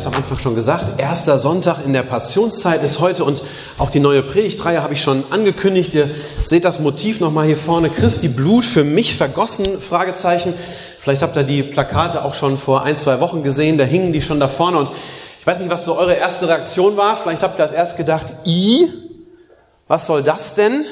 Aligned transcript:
Habe 0.00 0.08
es 0.08 0.16
am 0.16 0.22
Anfang 0.22 0.38
schon 0.38 0.54
gesagt. 0.54 0.98
Erster 0.98 1.36
Sonntag 1.36 1.84
in 1.84 1.92
der 1.92 2.02
Passionszeit 2.02 2.82
ist 2.82 3.00
heute 3.00 3.22
und 3.24 3.42
auch 3.76 3.90
die 3.90 4.00
neue 4.00 4.22
Predigtreihe 4.22 4.82
habe 4.82 4.94
ich 4.94 5.02
schon 5.02 5.24
angekündigt. 5.30 5.92
Ihr 5.92 6.08
seht 6.42 6.64
das 6.64 6.80
Motiv 6.80 7.20
nochmal 7.20 7.44
hier 7.44 7.56
vorne. 7.56 7.90
Christi 7.90 8.28
Blut 8.28 8.64
für 8.64 8.82
mich 8.82 9.14
vergossen? 9.14 9.66
Fragezeichen. 9.78 10.54
Vielleicht 10.98 11.20
habt 11.20 11.36
ihr 11.36 11.42
die 11.42 11.62
Plakate 11.62 12.24
auch 12.24 12.32
schon 12.32 12.56
vor 12.56 12.82
ein, 12.82 12.96
zwei 12.96 13.20
Wochen 13.20 13.42
gesehen. 13.42 13.76
Da 13.76 13.84
hingen 13.84 14.14
die 14.14 14.22
schon 14.22 14.40
da 14.40 14.48
vorne 14.48 14.78
und 14.78 14.90
ich 15.40 15.46
weiß 15.46 15.58
nicht, 15.58 15.70
was 15.70 15.84
so 15.84 15.98
eure 15.98 16.14
erste 16.14 16.48
Reaktion 16.48 16.96
war. 16.96 17.14
Vielleicht 17.14 17.42
habt 17.42 17.58
ihr 17.58 17.64
als 17.64 17.72
erst 17.72 17.98
gedacht, 17.98 18.26
i, 18.46 18.88
was 19.86 20.06
soll 20.06 20.22
das 20.22 20.54
denn? 20.54 20.86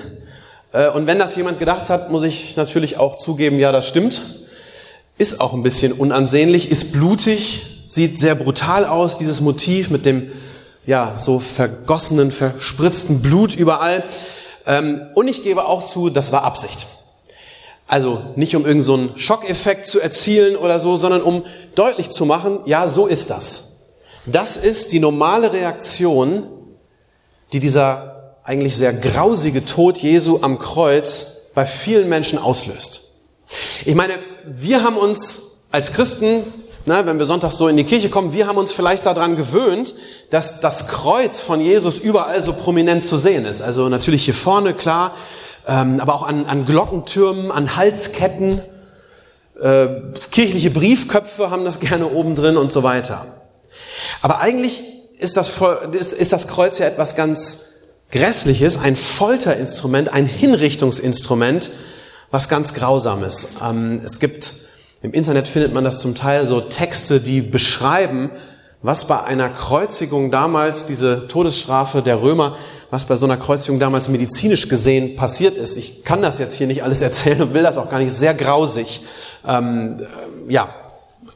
Äh, 0.73 0.89
und 0.91 1.07
wenn 1.07 1.19
das 1.19 1.35
jemand 1.37 1.59
gedacht 1.59 1.89
hat, 1.89 2.11
muss 2.11 2.25
ich 2.25 2.57
natürlich 2.57 2.99
auch 2.99 3.17
zugeben, 3.17 3.59
ja, 3.59 3.73
das 3.73 3.89
stimmt. 3.89 4.21
Ist 5.17 5.41
auch 5.41 5.55
ein 5.55 5.63
bisschen 5.63 5.93
unansehnlich, 5.93 6.71
ist 6.71 6.93
blutig, 6.93 7.78
sieht 7.89 8.21
sehr 8.21 8.37
brutal 8.37 8.85
aus, 8.85 9.17
dieses 9.17 9.41
Motiv 9.41 9.91
mit 9.91 10.07
dem 10.07 10.31
ja 10.87 11.17
so 11.19 11.41
vergossenen, 11.41 12.31
verspritzten 12.31 13.21
Blut 13.23 13.57
überall. 13.57 14.05
Ähm, 14.67 15.01
und 15.15 15.27
ich 15.27 15.43
gebe 15.43 15.67
auch 15.67 15.85
zu, 15.85 16.11
das 16.11 16.31
war 16.31 16.45
Absicht. 16.45 16.87
Also 17.89 18.21
nicht 18.37 18.55
um 18.55 18.67
irgendeinen 18.67 19.13
so 19.15 19.19
Schockeffekt 19.19 19.87
zu 19.87 19.99
erzielen 19.99 20.57
oder 20.57 20.79
so, 20.79 20.97
sondern 20.97 21.23
um 21.23 21.43
deutlich 21.75 22.11
zu 22.11 22.27
machen, 22.27 22.61
ja, 22.67 22.87
so 22.87 23.07
ist 23.07 23.31
das. 23.31 23.65
Das 24.27 24.59
ist 24.59 24.93
die 24.93 25.01
normale 25.01 25.55
Reaktion, 25.55 26.47
die 27.55 27.61
dieser 27.61 28.35
eigentlich 28.45 28.77
sehr 28.77 28.93
grausige 28.93 29.65
Tod 29.65 29.99
Jesu 29.99 30.41
am 30.43 30.59
Kreuz 30.59 31.51
bei 31.55 31.65
vielen 31.65 32.11
Menschen 32.11 32.39
auslöst. 32.39 33.23
Ich 33.87 33.95
meine, 33.95 34.15
wir 34.47 34.83
haben 34.85 34.97
uns 34.97 35.65
als 35.71 35.93
Christen 35.95 36.43
na, 36.89 37.07
wenn 37.07 37.19
wir 37.19 37.27
sonntags 37.27 37.57
so 37.57 37.69
in 37.69 37.77
die 37.77 37.85
Kirche 37.85 38.09
kommen, 38.09 38.33
wir 38.33 38.47
haben 38.47 38.59
uns 38.59 38.73
vielleicht 38.73 39.07
daran 39.07 39.37
gewöhnt, 39.37 39.95
dass 40.31 40.61
das 40.61 40.89
Kreuz 40.89 41.41
von 41.41 41.61
Jesus 41.61 41.99
überall 41.99 42.43
so 42.43 42.53
prominent 42.53 43.05
zu 43.05 43.17
sehen 43.17 43.45
ist. 43.45 43.63
Also 43.63 43.89
natürlich 43.89 44.25
hier 44.25 44.35
vorne, 44.35 44.75
klar, 44.75 45.15
ähm, 45.69 46.01
aber 46.01 46.15
auch 46.15 46.23
an, 46.23 46.47
an 46.47 46.65
Glockentürmen, 46.65 47.53
an 47.53 47.77
Halsketten. 47.77 48.61
Äh, 49.63 49.87
kirchliche 50.31 50.71
Briefköpfe 50.71 51.51
haben 51.51 51.65
das 51.65 51.79
gerne 51.81 52.09
oben 52.09 52.35
drin 52.35 52.57
und 52.57 52.73
so 52.73 52.83
weiter. 52.83 53.25
Aber 54.23 54.41
eigentlich 54.41 54.83
ist 55.19 55.37
das, 55.37 55.61
ist, 55.93 56.13
ist 56.15 56.33
das 56.33 56.49
Kreuz 56.49 56.79
ja 56.79 56.87
etwas 56.87 57.17
ganz 57.17 57.69
Grässliches, 58.11 58.79
ein 58.79 58.97
Folterinstrument, 58.97 60.11
ein 60.11 60.25
Hinrichtungsinstrument, 60.25 61.69
was 62.31 62.49
ganz 62.49 62.73
grausam 62.73 63.23
ist. 63.23 63.59
Ähm, 63.63 64.01
es 64.03 64.21
gibt 64.21 64.68
im 65.03 65.13
Internet 65.13 65.47
findet 65.47 65.73
man 65.73 65.85
das 65.85 66.01
zum 66.01 66.15
Teil 66.15 66.45
so 66.45 66.61
Texte, 66.61 67.21
die 67.21 67.41
beschreiben, 67.41 68.31
was 68.83 69.07
bei 69.07 69.23
einer 69.25 69.49
Kreuzigung 69.49 70.31
damals, 70.31 70.87
diese 70.87 71.27
Todesstrafe 71.29 72.03
der 72.03 72.23
Römer, 72.23 72.57
was 72.91 73.07
bei 73.07 73.17
so 73.17 73.27
einer 73.27 73.37
Kreuzigung 73.37 73.81
damals 73.81 74.09
medizinisch 74.09 74.69
gesehen 74.69 75.17
passiert 75.17 75.57
ist. 75.57 75.77
Ich 75.77 76.05
kann 76.05 76.23
das 76.23 76.39
jetzt 76.39 76.55
hier 76.55 76.67
nicht 76.67 76.83
alles 76.83 77.03
erzählen 77.03 77.43
und 77.43 77.55
will 77.55 77.63
das 77.63 77.77
auch 77.77 77.91
gar 77.91 77.99
nicht, 77.99 78.13
sehr 78.13 78.35
grausig. 78.35 79.03
Ähm, 79.47 80.01
äh, 80.01 80.53
ja, 80.53 80.75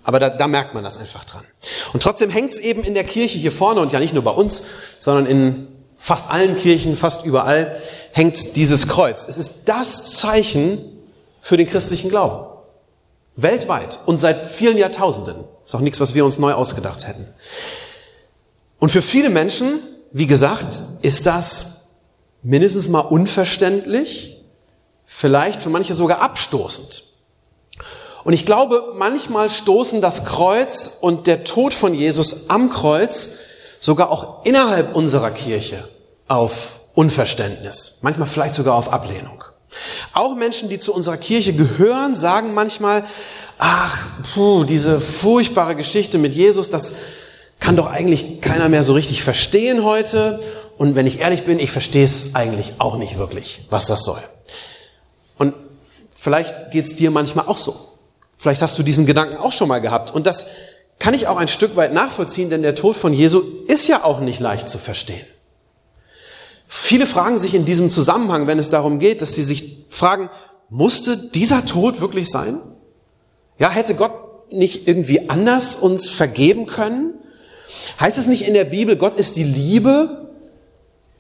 aber 0.05 0.19
da, 0.19 0.31
da 0.31 0.47
merkt 0.47 0.75
man 0.75 0.84
das 0.84 0.99
einfach 0.99 1.25
dran. 1.25 1.44
Und 1.93 2.03
trotzdem 2.03 2.31
hängt 2.31 2.53
es 2.53 2.59
eben 2.59 2.83
in 2.83 2.94
der 2.94 3.05
Kirche 3.05 3.39
hier 3.39 3.53
vorne 3.53 3.81
und 3.81 3.93
ja 3.93 4.00
nicht 4.00 4.15
nur 4.15 4.25
bei 4.25 4.31
uns, 4.31 4.62
sondern 4.99 5.27
in 5.27 5.69
fast 5.97 6.31
allen 6.31 6.56
Kirchen, 6.56 6.97
fast 6.97 7.25
überall, 7.25 7.77
hängt 8.12 8.56
dieses 8.56 8.89
Kreuz. 8.89 9.29
Es 9.29 9.39
ist 9.39 9.69
das 9.69 10.17
Zeichen 10.17 10.79
für 11.41 11.56
den 11.56 11.69
christlichen 11.69 12.11
Glauben. 12.11 12.52
Weltweit 13.37 13.98
und 14.06 14.19
seit 14.19 14.47
vielen 14.47 14.76
Jahrtausenden. 14.76 15.37
Ist 15.65 15.75
auch 15.75 15.81
nichts, 15.81 16.00
was 16.00 16.15
wir 16.15 16.25
uns 16.25 16.38
neu 16.38 16.53
ausgedacht 16.53 17.06
hätten. 17.06 17.26
Und 18.78 18.91
für 18.91 19.03
viele 19.03 19.31
Menschen, 19.31 19.81
wie 20.10 20.26
gesagt, 20.26 20.66
ist 21.03 21.26
das 21.26 21.72
mindestens 22.43 22.88
mal 22.88 23.00
unverständlich, 23.00 24.41
vielleicht 25.04 25.62
für 25.62 25.70
manche 25.70 25.94
sogar 25.94 26.20
abstoßend. 26.20 27.04
Und 28.25 28.32
ich 28.32 28.47
glaube, 28.47 28.93
manchmal 28.97 29.50
stoßen 29.50 30.00
das 30.00 30.25
Kreuz 30.25 30.99
und 31.00 31.26
der 31.26 31.44
Tod 31.44 31.75
von 31.75 31.94
Jesus 31.94 32.50
am 32.50 32.70
Kreuz 32.70 33.31
sogar 33.81 34.10
auch 34.10 34.44
innerhalb 34.44 34.94
unserer 34.94 35.31
Kirche 35.31 35.82
auf 36.28 36.81
Unverständnis, 36.94 37.99
manchmal 38.03 38.28
vielleicht 38.28 38.54
sogar 38.54 38.75
auf 38.75 38.93
Ablehnung. 38.93 39.42
Auch 40.12 40.34
Menschen, 40.34 40.69
die 40.69 40.78
zu 40.78 40.93
unserer 40.93 41.16
Kirche 41.16 41.53
gehören, 41.53 42.15
sagen 42.15 42.55
manchmal, 42.55 43.05
ach, 43.59 43.99
puh, 44.34 44.65
diese 44.65 45.00
furchtbare 45.00 45.77
Geschichte 45.77 46.19
mit 46.19 46.34
Jesus, 46.34 46.71
das 46.71 46.94
kann 47.60 47.77
doch 47.77 47.87
eigentlich 47.87 48.41
keiner 48.41 48.69
mehr 48.69 48.82
so 48.82 48.93
richtig 48.93 49.22
verstehen 49.22 49.84
heute. 49.84 50.41
Und 50.78 50.94
wenn 50.94 51.06
ich 51.06 51.21
ehrlich 51.21 51.44
bin, 51.44 51.59
ich 51.59 51.71
verstehe 51.71 52.05
es 52.05 52.34
eigentlich 52.34 52.75
auch 52.78 52.97
nicht 52.97 53.19
wirklich, 53.19 53.61
was 53.71 53.87
das 53.87 54.05
soll. 54.05 54.21
Und 55.38 55.55
vielleicht 56.11 56.72
geht 56.72 56.87
es 56.87 56.97
dir 56.97 57.11
manchmal 57.11 57.47
auch 57.47 57.59
so. 57.59 57.75
Vielleicht 58.37 58.62
hast 58.62 58.78
du 58.78 58.82
diesen 58.82 59.06
Gedanken 59.06 59.37
auch 59.37 59.53
schon 59.53 59.69
mal 59.69 59.81
gehabt. 59.81 60.12
Und 60.12 60.27
das 60.27 60.47
kann 60.99 61.15
ich 61.15 61.28
auch 61.28 61.37
ein 61.37 61.49
Stück 61.49 61.77
weit 61.77 61.93
nachvollziehen, 61.93 62.50
denn 62.50 62.62
der 62.62 62.75
Tod 62.75 62.97
von 62.97 63.12
Jesu 63.12 63.43
ist 63.69 63.87
ja 63.88 64.05
auch 64.05 64.21
nicht 64.21 64.41
leicht 64.41 64.69
zu 64.69 64.78
verstehen. 64.78 65.25
Viele 66.75 67.06
fragen 67.06 67.37
sich 67.37 67.55
in 67.55 67.66
diesem 67.66 67.91
Zusammenhang, 67.91 68.47
wenn 68.47 68.59
es 68.59 68.71
darum 68.71 68.99
geht, 68.99 69.21
dass 69.21 69.34
sie 69.34 69.43
sich 69.43 69.84
fragen, 69.91 70.31
musste 70.71 71.19
dieser 71.19 71.66
Tod 71.66 72.00
wirklich 72.00 72.31
sein? 72.31 72.62
Ja, 73.59 73.69
hätte 73.69 73.94
Gott 73.94 74.50
nicht 74.50 74.88
irgendwie 74.88 75.28
anders 75.28 75.75
uns 75.75 76.09
vergeben 76.09 76.65
können? 76.65 77.12
Heißt 78.00 78.16
es 78.16 78.27
nicht 78.27 78.49
in 78.49 78.55
der 78.55 78.65
Bibel, 78.65 78.97
Gott 78.97 79.19
ist 79.19 79.37
die 79.37 79.44
Liebe? 79.44 80.31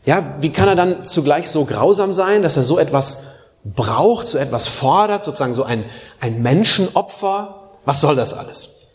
Ja, 0.06 0.38
wie 0.40 0.48
kann 0.48 0.68
er 0.68 0.74
dann 0.74 1.04
zugleich 1.04 1.50
so 1.50 1.66
grausam 1.66 2.14
sein, 2.14 2.40
dass 2.40 2.56
er 2.56 2.62
so 2.62 2.78
etwas 2.78 3.24
braucht, 3.62 4.28
so 4.28 4.38
etwas 4.38 4.68
fordert, 4.68 5.22
sozusagen 5.22 5.52
so 5.52 5.64
ein, 5.64 5.84
ein 6.20 6.40
Menschenopfer? 6.40 7.72
Was 7.84 8.00
soll 8.00 8.16
das 8.16 8.32
alles? 8.32 8.86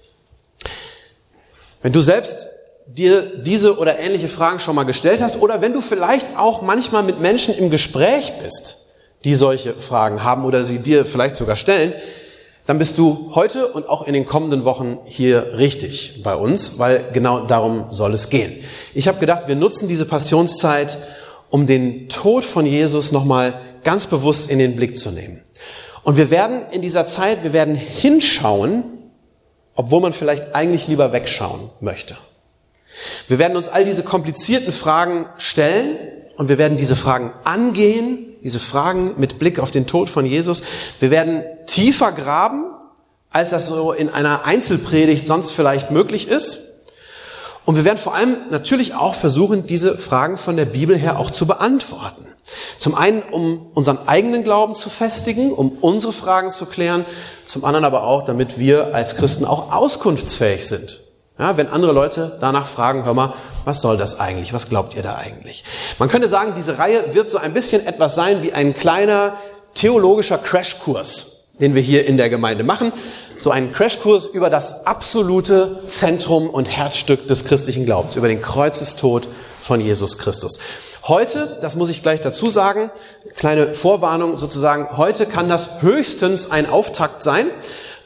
Wenn 1.84 1.94
du 1.94 2.00
selbst 2.00 2.57
dir 2.88 3.22
diese 3.44 3.78
oder 3.78 4.00
ähnliche 4.00 4.28
Fragen 4.28 4.60
schon 4.60 4.76
mal 4.76 4.84
gestellt 4.84 5.22
hast 5.22 5.42
oder 5.42 5.62
wenn 5.62 5.74
du 5.74 5.82
vielleicht 5.82 6.38
auch 6.38 6.62
manchmal 6.62 7.04
mit 7.04 7.20
Menschen 7.20 7.56
im 7.58 7.70
Gespräch 7.70 8.34
bist, 8.42 8.88
die 9.24 9.36
solche 9.36 9.74
Fragen 9.74 10.24
haben 10.24 10.46
oder 10.46 10.64
sie 10.64 10.80
dir 10.80 11.06
vielleicht 11.06 11.36
sogar 11.36 11.58
stellen, 11.58 11.94
dann 12.66 12.78
bist 12.78 12.98
du 12.98 13.32
heute 13.34 13.68
und 13.68 13.88
auch 13.88 14.06
in 14.06 14.14
den 14.14 14.26
kommenden 14.26 14.66
Wochen 14.66 15.00
hier 15.06 15.58
richtig 15.58 16.22
bei 16.22 16.36
uns, 16.36 16.80
weil 16.80 17.06
genau 17.14 17.46
darum 17.46 17.86
soll 17.92 18.14
es 18.14 18.30
gehen. 18.30 18.54
Ich 18.94 19.08
habe 19.08 19.20
gedacht, 19.20 19.48
wir 19.48 19.56
nutzen 19.56 19.88
diese 19.88 20.06
Passionszeit, 20.06 20.98
um 21.50 21.66
den 21.66 22.10
Tod 22.10 22.44
von 22.44 22.66
Jesus 22.66 23.14
nochmal 23.14 23.54
ganz 23.86 24.08
bewusst 24.08 24.50
in 24.50 24.60
den 24.60 24.76
Blick 24.76 24.98
zu 24.98 25.12
nehmen. 25.12 25.42
Und 26.04 26.18
wir 26.18 26.30
werden 26.30 26.62
in 26.72 26.82
dieser 26.82 27.06
Zeit, 27.06 27.44
wir 27.44 27.54
werden 27.54 27.76
hinschauen, 27.76 28.84
obwohl 29.76 30.02
man 30.02 30.12
vielleicht 30.12 30.54
eigentlich 30.54 30.88
lieber 30.90 31.14
wegschauen 31.14 31.70
möchte. 31.80 32.18
Wir 33.28 33.40
werden 33.40 33.58
uns 33.58 33.68
all 33.68 33.86
diese 33.86 34.04
komplizierten 34.04 34.72
Fragen 34.72 35.26
stellen 35.38 35.98
und 36.38 36.50
wir 36.50 36.58
werden 36.58 36.78
diese 36.78 36.96
Fragen 36.96 37.32
angehen, 37.44 38.36
diese 38.44 38.60
Fragen 38.60 39.16
mit 39.18 39.40
Blick 39.40 39.60
auf 39.60 39.72
den 39.72 39.88
Tod 39.88 40.10
von 40.10 40.26
Jesus. 40.26 40.62
Wir 41.00 41.12
werden 41.12 41.44
tiefer 41.66 42.12
graben, 42.12 42.66
als 43.30 43.50
das 43.50 43.68
so 43.68 43.92
in 43.92 44.10
einer 44.10 44.46
Einzelpredigt 44.46 45.28
sonst 45.28 45.52
vielleicht 45.52 45.92
möglich 45.92 46.28
ist. 46.28 46.92
Und 47.66 47.76
wir 47.76 47.84
werden 47.84 47.98
vor 47.98 48.16
allem 48.16 48.38
natürlich 48.50 48.96
auch 48.96 49.14
versuchen, 49.14 49.66
diese 49.66 49.98
Fragen 49.98 50.38
von 50.38 50.56
der 50.56 50.66
Bibel 50.66 50.98
her 50.98 51.20
auch 51.20 51.32
zu 51.32 51.46
beantworten. 51.46 52.26
Zum 52.80 52.96
einen, 52.96 53.22
um 53.24 53.72
unseren 53.74 54.08
eigenen 54.08 54.46
Glauben 54.46 54.74
zu 54.74 54.90
festigen, 54.90 55.52
um 55.52 55.72
unsere 55.82 56.14
Fragen 56.14 56.50
zu 56.50 56.66
klären, 56.66 57.06
zum 57.46 57.66
anderen 57.66 57.84
aber 57.84 58.04
auch, 58.04 58.24
damit 58.24 58.58
wir 58.58 58.96
als 58.96 59.18
Christen 59.18 59.44
auch 59.44 59.74
auskunftsfähig 59.74 60.66
sind 60.66 61.07
ja, 61.40 61.56
wenn 61.58 61.68
andere 61.70 61.92
Leute 61.92 62.38
danach 62.42 62.66
fragen, 62.66 63.06
hör 63.06 63.14
mal, 63.14 63.34
was 63.66 63.82
soll 63.82 63.98
das 63.98 64.20
eigentlich? 64.20 64.54
Was 64.54 64.70
glaubt 64.70 64.96
ihr 64.96 65.04
da 65.04 65.16
eigentlich? 65.16 65.64
Man 66.00 66.10
könnte 66.10 66.28
sagen, 66.28 66.54
diese 66.56 66.80
Reihe 66.80 67.14
wird 67.14 67.30
so 67.30 67.38
ein 67.38 67.54
bisschen 67.54 67.86
etwas 67.86 68.16
sein 68.16 68.42
wie 68.42 68.54
ein 68.54 68.74
kleiner 68.74 69.34
theologischer 69.76 70.38
Crashkurs. 70.38 71.34
den 71.60 71.74
wir 71.76 71.82
hier 71.82 72.06
in 72.06 72.18
der 72.18 72.30
Gemeinde 72.30 72.64
machen. 72.64 72.92
So 73.38 73.52
einen 73.52 73.72
Crashkurs 73.72 74.28
über 74.28 74.50
das 74.50 74.86
absolute 74.86 75.88
Zentrum 75.88 76.50
und 76.50 76.66
Herzstück 76.66 77.28
des 77.28 77.46
christlichen 77.46 77.86
Glaubens, 77.86 78.16
über 78.16 78.28
den 78.28 78.42
Kreuzestod 78.42 79.28
von 79.60 79.82
Jesus 79.82 80.18
Christus. 80.18 80.60
Heute, 81.08 81.58
das 81.62 81.76
muss 81.76 81.90
ich 81.90 82.04
gleich 82.04 82.22
dazu 82.22 82.50
sagen, 82.50 82.92
kleine 83.36 83.74
Vorwarnung 83.74 84.38
sozusagen, 84.38 84.98
heute 84.98 85.26
kann 85.26 85.50
das 85.50 85.82
höchstens 85.82 86.52
ein 86.52 86.70
Auftakt 86.70 87.24
sein. 87.24 87.48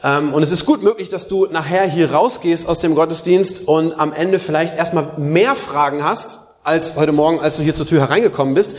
Ähm, 0.02 0.34
und 0.34 0.42
es 0.42 0.50
ist 0.50 0.66
gut 0.66 0.82
möglich, 0.82 1.08
dass 1.08 1.28
du 1.28 1.46
nachher 1.46 1.84
hier 1.84 2.12
rausgehst 2.12 2.68
aus 2.68 2.80
dem 2.80 2.94
Gottesdienst 2.94 3.68
und 3.68 3.98
am 3.98 4.12
Ende 4.12 4.38
vielleicht 4.38 4.76
erstmal 4.76 5.06
mehr 5.18 5.54
Fragen 5.54 6.04
hast 6.04 6.40
als 6.64 6.96
heute 6.96 7.12
Morgen, 7.12 7.40
als 7.40 7.56
du 7.56 7.62
hier 7.62 7.74
zur 7.74 7.86
Tür 7.86 8.00
hereingekommen 8.00 8.54
bist. 8.54 8.72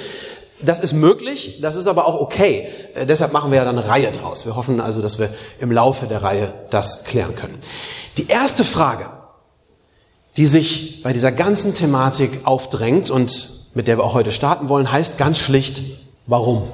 Das 0.61 0.79
ist 0.79 0.93
möglich, 0.93 1.59
das 1.61 1.75
ist 1.75 1.87
aber 1.87 2.07
auch 2.07 2.21
okay. 2.21 2.67
Äh, 2.95 3.05
deshalb 3.05 3.33
machen 3.33 3.51
wir 3.51 3.57
ja 3.57 3.65
dann 3.65 3.77
eine 3.77 3.87
Reihe 3.87 4.11
draus. 4.11 4.45
Wir 4.45 4.55
hoffen 4.55 4.79
also, 4.79 5.01
dass 5.01 5.19
wir 5.19 5.29
im 5.59 5.71
Laufe 5.71 6.05
der 6.05 6.23
Reihe 6.23 6.53
das 6.69 7.05
klären 7.05 7.35
können. 7.35 7.57
Die 8.17 8.27
erste 8.27 8.63
Frage, 8.63 9.05
die 10.37 10.45
sich 10.45 11.03
bei 11.03 11.13
dieser 11.13 11.31
ganzen 11.31 11.73
Thematik 11.73 12.31
aufdrängt 12.45 13.11
und 13.11 13.49
mit 13.75 13.87
der 13.87 13.97
wir 13.97 14.03
auch 14.03 14.13
heute 14.13 14.31
starten 14.31 14.69
wollen, 14.69 14.91
heißt 14.91 15.17
ganz 15.17 15.37
schlicht, 15.37 15.81
warum? 16.27 16.67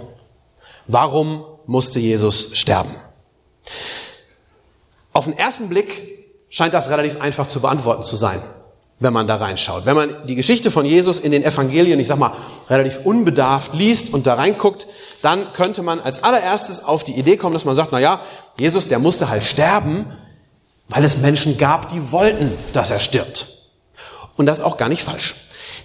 Warum 0.88 1.44
musste 1.66 2.00
Jesus 2.00 2.50
sterben? 2.54 2.92
Auf 5.20 5.26
den 5.26 5.38
ersten 5.38 5.68
Blick 5.68 6.02
scheint 6.48 6.74
das 6.74 6.90
relativ 6.90 7.20
einfach 7.20 7.46
zu 7.46 7.60
beantworten 7.60 8.04
zu 8.04 8.16
sein 8.16 8.42
wenn 9.02 9.14
man 9.14 9.28
da 9.28 9.36
reinschaut. 9.36 9.86
Wenn 9.86 9.96
man 9.96 10.28
die 10.28 10.36
Geschichte 10.36 10.72
von 10.72 10.86
Jesus 10.86 11.20
in 11.20 11.32
den 11.32 11.44
Evangelien, 11.44 12.00
ich 12.00 12.08
sag 12.08 12.20
mal, 12.20 12.34
relativ 12.70 13.06
unbedarft 13.06 13.74
liest 13.74 14.14
und 14.14 14.28
da 14.28 14.36
reinguckt, 14.36 14.88
dann 15.22 15.54
könnte 15.54 15.84
man 15.84 16.02
als 16.02 16.24
allererstes 16.24 16.84
auf 16.84 17.04
die 17.04 17.14
Idee 17.14 17.38
kommen, 17.38 17.54
dass 17.54 17.66
man 17.66 17.76
sagt, 17.76 17.94
na 17.94 18.00
ja, 18.00 18.20
Jesus, 18.58 18.90
der 18.90 19.00
musste 19.00 19.30
halt 19.30 19.44
sterben, 19.44 20.06
weil 20.90 21.04
es 21.06 21.20
Menschen 21.20 21.58
gab, 21.58 21.90
die 21.90 22.12
wollten, 22.12 22.52
dass 22.74 22.92
er 22.92 23.00
stirbt. 23.00 23.46
Und 24.36 24.46
das 24.46 24.60
ist 24.60 24.66
auch 24.66 24.78
gar 24.78 24.90
nicht 24.90 25.04
falsch. 25.04 25.36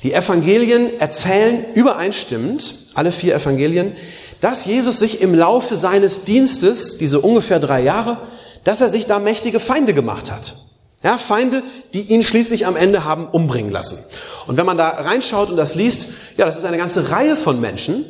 Die 0.02 0.12
Evangelien 0.12 1.00
erzählen 1.00 1.64
übereinstimmend, 1.74 2.74
alle 2.94 3.12
vier 3.12 3.36
Evangelien, 3.36 3.96
dass 4.40 4.66
Jesus 4.66 4.98
sich 4.98 5.20
im 5.20 5.34
Laufe 5.34 5.76
seines 5.76 6.24
Dienstes, 6.24 6.98
diese 6.98 7.20
ungefähr 7.20 7.60
drei 7.60 7.80
Jahre, 7.80 8.18
dass 8.64 8.80
er 8.80 8.88
sich 8.88 9.06
da 9.06 9.18
mächtige 9.18 9.60
Feinde 9.60 9.94
gemacht 9.94 10.30
hat. 10.30 10.54
Ja, 11.02 11.18
Feinde, 11.18 11.62
die 11.92 12.00
ihn 12.00 12.22
schließlich 12.22 12.66
am 12.66 12.76
Ende 12.76 13.04
haben 13.04 13.28
umbringen 13.28 13.70
lassen. 13.70 13.98
Und 14.46 14.56
wenn 14.56 14.64
man 14.64 14.78
da 14.78 14.88
reinschaut 14.88 15.50
und 15.50 15.56
das 15.56 15.74
liest, 15.74 16.08
ja, 16.38 16.46
das 16.46 16.56
ist 16.56 16.64
eine 16.64 16.78
ganze 16.78 17.10
Reihe 17.10 17.36
von 17.36 17.60
Menschen, 17.60 18.06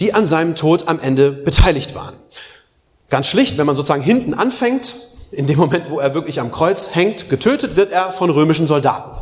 die 0.00 0.14
an 0.14 0.24
seinem 0.24 0.54
Tod 0.54 0.88
am 0.88 0.98
Ende 0.98 1.30
beteiligt 1.30 1.94
waren. 1.94 2.14
Ganz 3.10 3.26
schlicht, 3.26 3.58
wenn 3.58 3.66
man 3.66 3.76
sozusagen 3.76 4.02
hinten 4.02 4.32
anfängt, 4.32 4.94
in 5.30 5.46
dem 5.46 5.58
Moment, 5.58 5.90
wo 5.90 5.98
er 6.00 6.14
wirklich 6.14 6.40
am 6.40 6.50
Kreuz 6.50 6.94
hängt, 6.94 7.28
getötet 7.28 7.76
wird 7.76 7.92
er 7.92 8.12
von 8.12 8.30
römischen 8.30 8.66
Soldaten. 8.66 9.18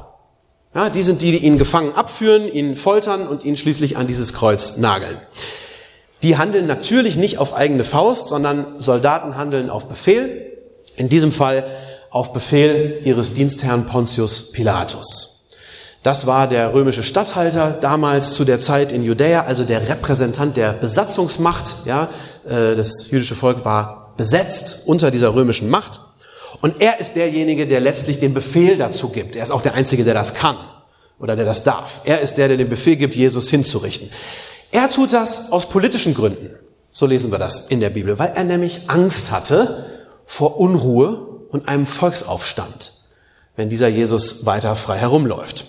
Ja, 0.75 0.89
die 0.89 1.03
sind 1.03 1.23
die, 1.23 1.33
die 1.33 1.45
ihn 1.45 1.59
gefangen 1.59 1.95
abführen, 1.95 2.47
ihn 2.47 2.77
foltern 2.77 3.27
und 3.27 3.45
ihn 3.45 3.57
schließlich 3.57 3.97
an 3.97 4.07
dieses 4.07 4.33
Kreuz 4.33 4.77
nageln. 4.77 5.19
Die 6.23 6.37
handeln 6.39 6.67
natürlich 6.67 7.17
nicht 7.17 7.39
auf 7.39 7.55
eigene 7.55 7.83
Faust, 7.83 8.29
sondern 8.29 8.79
Soldaten 8.79 9.37
handeln 9.37 9.71
auf 9.71 9.89
Befehl. 9.89 10.50
In 10.97 11.09
diesem 11.09 11.33
Fall 11.33 11.65
auf 12.11 12.33
Befehl 12.33 13.01
ihres 13.05 13.35
Dienstherrn 13.35 13.87
Pontius 13.87 14.53
Pilatus. 14.53 15.49
Das 16.03 16.27
war 16.27 16.49
der 16.49 16.73
römische 16.73 17.03
Statthalter 17.03 17.73
damals 17.73 18.35
zu 18.35 18.45
der 18.45 18.59
Zeit 18.59 18.91
in 18.91 19.05
Judäa, 19.05 19.45
also 19.45 19.65
der 19.65 19.87
Repräsentant 19.87 20.57
der 20.57 20.73
Besatzungsmacht. 20.73 21.87
Ja, 21.87 22.09
äh, 22.49 22.75
das 22.75 23.11
jüdische 23.11 23.35
Volk 23.35 23.65
war 23.65 24.15
besetzt 24.17 24.87
unter 24.87 25.11
dieser 25.11 25.35
römischen 25.35 25.69
Macht. 25.69 26.01
Und 26.63 26.81
er 26.81 27.01
ist 27.01 27.17
derjenige, 27.17 27.67
der 27.67 27.81
letztlich 27.81 28.19
den 28.19 28.35
Befehl 28.35 28.77
dazu 28.77 29.11
gibt. 29.11 29.37
Er 29.37 29.43
ist 29.43 29.51
auch 29.51 29.63
der 29.63 29.75
Einzige, 29.75 30.05
der 30.05 30.15
das 30.15 30.35
kann 30.35 30.57
oder 31.19 31.37
der 31.37 31.45
das 31.45 31.65
darf. 31.65 32.01
Er 32.05 32.21
ist 32.21 32.35
der, 32.35 32.49
der 32.49 32.57
den 32.57 32.69
Befehl 32.69 32.97
gibt, 32.97 33.15
Jesus 33.15 33.51
hinzurichten. 33.51 34.11
Er 34.73 34.91
tut 34.91 35.13
das 35.13 35.53
aus 35.53 35.69
politischen 35.69 36.15
Gründen. 36.15 36.51
So 36.91 37.07
lesen 37.07 37.31
wir 37.31 37.39
das 37.39 37.69
in 37.69 37.81
der 37.81 37.91
Bibel, 37.91 38.19
weil 38.19 38.33
er 38.35 38.45
nämlich 38.45 38.89
Angst 38.89 39.33
hatte 39.33 39.87
vor 40.31 40.61
Unruhe 40.61 41.27
und 41.49 41.67
einem 41.67 41.89
Volksaufstand, 41.89 42.93
wenn 43.57 43.69
dieser 43.69 43.89
Jesus 43.89 44.47
weiter 44.47 44.77
frei 44.77 44.97
herumläuft. 44.97 45.65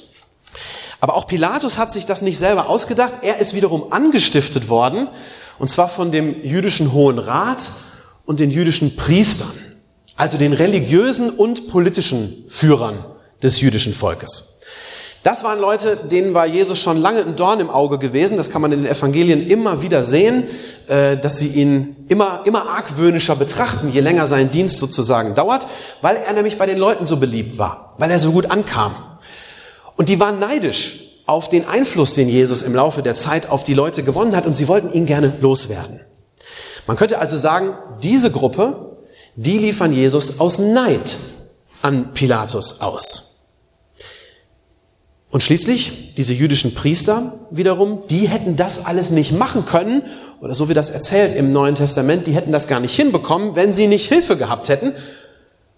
Aber 0.99 1.15
auch 1.15 1.25
Pilatus 1.25 1.79
hat 1.79 1.91
sich 1.91 2.05
das 2.05 2.21
nicht 2.21 2.37
selber 2.37 2.69
ausgedacht. 2.69 3.11
Er 3.23 3.39
ist 3.39 3.55
wiederum 3.55 3.91
angestiftet 3.91 4.69
worden, 4.69 5.07
und 5.57 5.71
zwar 5.71 5.89
von 5.89 6.11
dem 6.11 6.43
jüdischen 6.43 6.93
Hohen 6.93 7.17
Rat 7.17 7.63
und 8.27 8.39
den 8.39 8.51
jüdischen 8.51 8.95
Priestern, 8.95 9.49
also 10.15 10.37
den 10.37 10.53
religiösen 10.53 11.31
und 11.31 11.67
politischen 11.67 12.45
Führern 12.47 13.03
des 13.41 13.61
jüdischen 13.61 13.95
Volkes. 13.95 14.61
Das 15.23 15.43
waren 15.43 15.59
Leute, 15.59 15.97
denen 16.11 16.35
war 16.35 16.45
Jesus 16.45 16.79
schon 16.79 16.97
lange 16.97 17.21
ein 17.21 17.35
Dorn 17.35 17.59
im 17.59 17.69
Auge 17.71 17.99
gewesen. 17.99 18.37
Das 18.37 18.51
kann 18.51 18.61
man 18.61 18.71
in 18.71 18.83
den 18.83 18.91
Evangelien 18.91 19.45
immer 19.47 19.81
wieder 19.81 20.01
sehen, 20.03 20.43
dass 20.91 21.39
sie 21.39 21.47
ihn 21.47 21.95
immer, 22.09 22.41
immer 22.43 22.69
argwöhnischer 22.69 23.37
betrachten, 23.37 23.89
je 23.93 24.01
länger 24.01 24.27
sein 24.27 24.51
Dienst 24.51 24.77
sozusagen 24.77 25.35
dauert, 25.35 25.65
weil 26.01 26.17
er 26.17 26.33
nämlich 26.33 26.57
bei 26.57 26.65
den 26.65 26.77
Leuten 26.77 27.05
so 27.05 27.15
beliebt 27.15 27.57
war, 27.57 27.95
weil 27.97 28.11
er 28.11 28.19
so 28.19 28.33
gut 28.33 28.51
ankam. 28.51 28.93
Und 29.95 30.09
die 30.09 30.19
waren 30.19 30.39
neidisch 30.39 31.03
auf 31.25 31.47
den 31.47 31.65
Einfluss, 31.65 32.13
den 32.13 32.27
Jesus 32.27 32.61
im 32.61 32.75
Laufe 32.75 33.03
der 33.03 33.15
Zeit 33.15 33.49
auf 33.49 33.63
die 33.63 33.73
Leute 33.73 34.03
gewonnen 34.03 34.35
hat 34.35 34.45
und 34.45 34.57
sie 34.57 34.67
wollten 34.67 34.91
ihn 34.91 35.05
gerne 35.05 35.31
loswerden. 35.39 36.01
Man 36.87 36.97
könnte 36.97 37.19
also 37.19 37.37
sagen, 37.37 37.73
diese 38.03 38.29
Gruppe, 38.29 38.97
die 39.37 39.59
liefern 39.59 39.93
Jesus 39.93 40.41
aus 40.41 40.59
Neid 40.59 41.15
an 41.81 42.13
Pilatus 42.13 42.81
aus. 42.81 43.53
Und 45.29 45.41
schließlich, 45.41 46.15
diese 46.17 46.33
jüdischen 46.33 46.73
Priester 46.73 47.31
wiederum, 47.51 48.01
die 48.09 48.27
hätten 48.27 48.57
das 48.57 48.85
alles 48.85 49.11
nicht 49.11 49.31
machen 49.31 49.65
können, 49.65 50.03
oder 50.41 50.53
so 50.53 50.67
wie 50.67 50.73
das 50.73 50.89
erzählt 50.89 51.33
im 51.33 51.53
Neuen 51.53 51.75
Testament, 51.75 52.27
die 52.27 52.33
hätten 52.33 52.51
das 52.51 52.67
gar 52.67 52.79
nicht 52.79 52.95
hinbekommen, 52.95 53.55
wenn 53.55 53.73
sie 53.73 53.87
nicht 53.87 54.09
Hilfe 54.09 54.35
gehabt 54.37 54.69
hätten 54.69 54.93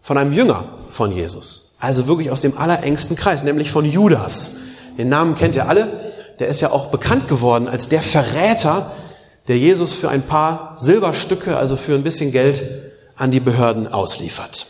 von 0.02 0.18
einem 0.18 0.34
Jünger 0.34 0.66
von 0.90 1.12
Jesus. 1.12 1.76
Also 1.80 2.08
wirklich 2.08 2.32
aus 2.32 2.42
dem 2.42 2.58
allerengsten 2.58 3.16
Kreis, 3.16 3.44
nämlich 3.44 3.72
von 3.72 3.86
Judas. 3.86 4.58
Den 4.98 5.10
Namen 5.10 5.36
kennt 5.36 5.56
ihr 5.56 5.68
alle. 5.68 5.88
Der 6.40 6.48
ist 6.48 6.62
ja 6.62 6.72
auch 6.72 6.88
bekannt 6.88 7.28
geworden 7.28 7.68
als 7.68 7.90
der 7.90 8.02
Verräter, 8.02 8.92
der 9.48 9.58
Jesus 9.58 9.94
für 9.94 10.10
ein 10.10 10.24
paar 10.24 10.74
Silberstücke, 10.78 11.58
also 11.58 11.76
für 11.76 11.94
ein 11.94 12.04
bisschen 12.04 12.32
Geld, 12.32 12.64
an 13.16 13.30
die 13.30 13.42
Behörden 13.42 13.88
ausliefert. 13.88 14.66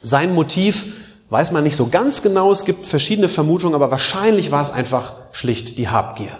Sein 0.00 0.34
Motiv 0.34 1.08
Weiß 1.30 1.52
man 1.52 1.62
nicht 1.62 1.76
so 1.76 1.88
ganz 1.88 2.22
genau, 2.22 2.50
es 2.50 2.64
gibt 2.64 2.86
verschiedene 2.86 3.28
Vermutungen, 3.28 3.74
aber 3.74 3.90
wahrscheinlich 3.90 4.50
war 4.50 4.62
es 4.62 4.70
einfach 4.70 5.12
schlicht 5.32 5.76
die 5.76 5.88
Habgier, 5.88 6.32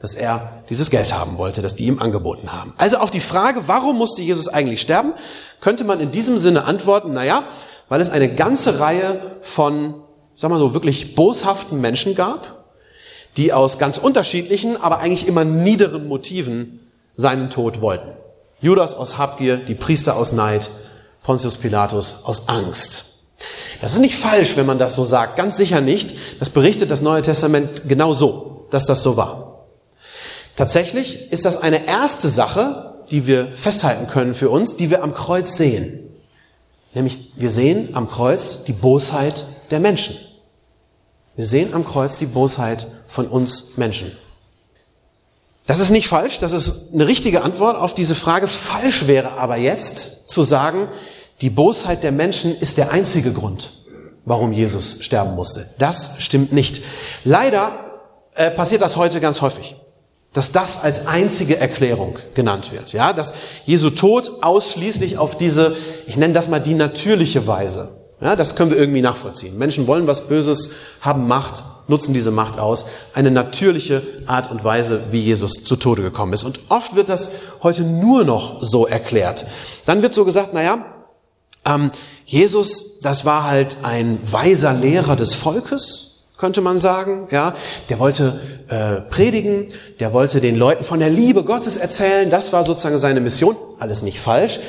dass 0.00 0.14
er 0.14 0.62
dieses 0.68 0.90
Geld 0.90 1.14
haben 1.14 1.38
wollte, 1.38 1.62
das 1.62 1.74
die 1.74 1.86
ihm 1.86 2.00
angeboten 2.00 2.52
haben. 2.52 2.74
Also 2.76 2.98
auf 2.98 3.10
die 3.10 3.20
Frage, 3.20 3.66
warum 3.66 3.96
musste 3.96 4.22
Jesus 4.22 4.48
eigentlich 4.48 4.80
sterben, 4.80 5.14
könnte 5.60 5.84
man 5.84 6.00
in 6.00 6.12
diesem 6.12 6.38
Sinne 6.38 6.64
antworten, 6.64 7.12
naja, 7.12 7.42
weil 7.88 8.00
es 8.00 8.10
eine 8.10 8.34
ganze 8.34 8.80
Reihe 8.80 9.20
von, 9.40 9.94
sagen 10.34 10.52
wir 10.52 10.58
so, 10.58 10.74
wirklich 10.74 11.14
boshaften 11.14 11.80
Menschen 11.80 12.14
gab, 12.14 12.64
die 13.36 13.52
aus 13.52 13.78
ganz 13.78 13.98
unterschiedlichen, 13.98 14.80
aber 14.80 14.98
eigentlich 14.98 15.28
immer 15.28 15.44
niederen 15.44 16.08
Motiven 16.08 16.80
seinen 17.16 17.50
Tod 17.50 17.80
wollten. 17.80 18.08
Judas 18.60 18.94
aus 18.94 19.18
Habgier, 19.18 19.56
die 19.56 19.74
Priester 19.74 20.16
aus 20.16 20.32
Neid, 20.32 20.68
Pontius 21.22 21.56
Pilatus 21.56 22.24
aus 22.24 22.48
Angst. 22.48 23.04
Das 23.80 23.92
ist 23.92 23.98
nicht 23.98 24.16
falsch, 24.16 24.56
wenn 24.56 24.66
man 24.66 24.78
das 24.78 24.94
so 24.94 25.04
sagt, 25.04 25.36
ganz 25.36 25.56
sicher 25.56 25.80
nicht. 25.80 26.14
Das 26.38 26.50
berichtet 26.50 26.90
das 26.90 27.02
Neue 27.02 27.22
Testament 27.22 27.88
genau 27.88 28.12
so, 28.12 28.66
dass 28.70 28.86
das 28.86 29.02
so 29.02 29.16
war. 29.16 29.45
Tatsächlich 30.56 31.32
ist 31.32 31.44
das 31.44 31.62
eine 31.62 31.86
erste 31.86 32.28
Sache, 32.28 32.94
die 33.10 33.26
wir 33.26 33.54
festhalten 33.54 34.06
können 34.06 34.34
für 34.34 34.50
uns, 34.50 34.76
die 34.76 34.90
wir 34.90 35.02
am 35.02 35.14
Kreuz 35.14 35.56
sehen. 35.56 36.02
Nämlich 36.94 37.32
wir 37.36 37.50
sehen 37.50 37.90
am 37.94 38.08
Kreuz 38.08 38.64
die 38.64 38.72
Bosheit 38.72 39.44
der 39.70 39.80
Menschen. 39.80 40.16
Wir 41.36 41.44
sehen 41.44 41.74
am 41.74 41.84
Kreuz 41.84 42.16
die 42.16 42.26
Bosheit 42.26 42.86
von 43.06 43.28
uns 43.28 43.76
Menschen. 43.76 44.10
Das 45.66 45.80
ist 45.80 45.90
nicht 45.90 46.08
falsch, 46.08 46.38
das 46.38 46.52
ist 46.52 46.94
eine 46.94 47.06
richtige 47.06 47.42
Antwort 47.42 47.76
auf 47.76 47.94
diese 47.94 48.14
Frage. 48.14 48.46
Falsch 48.46 49.06
wäre 49.08 49.32
aber 49.32 49.56
jetzt 49.56 50.30
zu 50.30 50.42
sagen, 50.42 50.88
die 51.42 51.50
Bosheit 51.50 52.02
der 52.02 52.12
Menschen 52.12 52.56
ist 52.58 52.78
der 52.78 52.92
einzige 52.92 53.32
Grund, 53.32 53.72
warum 54.24 54.52
Jesus 54.52 54.98
sterben 55.00 55.34
musste. 55.34 55.68
Das 55.78 56.22
stimmt 56.22 56.52
nicht. 56.52 56.80
Leider 57.24 58.00
äh, 58.34 58.50
passiert 58.50 58.80
das 58.80 58.96
heute 58.96 59.20
ganz 59.20 59.42
häufig, 59.42 59.76
dass 60.36 60.52
das 60.52 60.84
als 60.84 61.06
einzige 61.06 61.58
Erklärung 61.58 62.18
genannt 62.34 62.70
wird. 62.72 62.92
Ja, 62.92 63.12
dass 63.12 63.34
Jesu 63.64 63.90
Tod 63.90 64.30
ausschließlich 64.42 65.16
auf 65.16 65.38
diese, 65.38 65.74
ich 66.06 66.16
nenne 66.16 66.34
das 66.34 66.48
mal 66.48 66.60
die 66.60 66.74
natürliche 66.74 67.46
Weise 67.46 67.88
Ja, 68.20 68.36
das 68.36 68.54
können 68.54 68.70
wir 68.70 68.78
irgendwie 68.78 69.02
nachvollziehen. 69.02 69.56
Menschen 69.58 69.86
wollen 69.86 70.06
was 70.06 70.28
Böses, 70.28 70.70
haben 71.00 71.26
Macht, 71.26 71.62
nutzen 71.88 72.14
diese 72.14 72.30
Macht 72.30 72.58
aus. 72.58 72.86
Eine 73.14 73.30
natürliche 73.30 74.02
Art 74.26 74.50
und 74.50 74.62
Weise, 74.64 75.04
wie 75.10 75.20
Jesus 75.20 75.64
zu 75.64 75.76
Tode 75.76 76.02
gekommen 76.02 76.32
ist. 76.32 76.44
Und 76.44 76.58
oft 76.68 76.96
wird 76.96 77.08
das 77.08 77.62
heute 77.62 77.82
nur 77.84 78.24
noch 78.24 78.62
so 78.62 78.86
erklärt. 78.86 79.46
Dann 79.86 80.02
wird 80.02 80.14
so 80.14 80.24
gesagt, 80.24 80.52
naja, 80.52 80.84
ähm, 81.64 81.90
Jesus, 82.26 83.00
das 83.00 83.24
war 83.24 83.44
halt 83.44 83.78
ein 83.82 84.18
weiser 84.30 84.72
Lehrer 84.72 85.16
des 85.16 85.34
Volkes, 85.34 86.05
könnte 86.36 86.60
man 86.60 86.78
sagen. 86.78 87.28
Ja, 87.30 87.54
der 87.88 87.98
wollte 87.98 88.40
äh, 88.68 89.00
predigen, 89.10 89.68
der 90.00 90.12
wollte 90.12 90.40
den 90.40 90.56
Leuten 90.56 90.84
von 90.84 90.98
der 90.98 91.10
Liebe 91.10 91.44
Gottes 91.44 91.76
erzählen. 91.76 92.30
Das 92.30 92.52
war 92.52 92.64
sozusagen 92.64 92.98
seine 92.98 93.20
Mission. 93.20 93.56
Alles 93.78 94.02
nicht 94.02 94.20
falsch. 94.20 94.60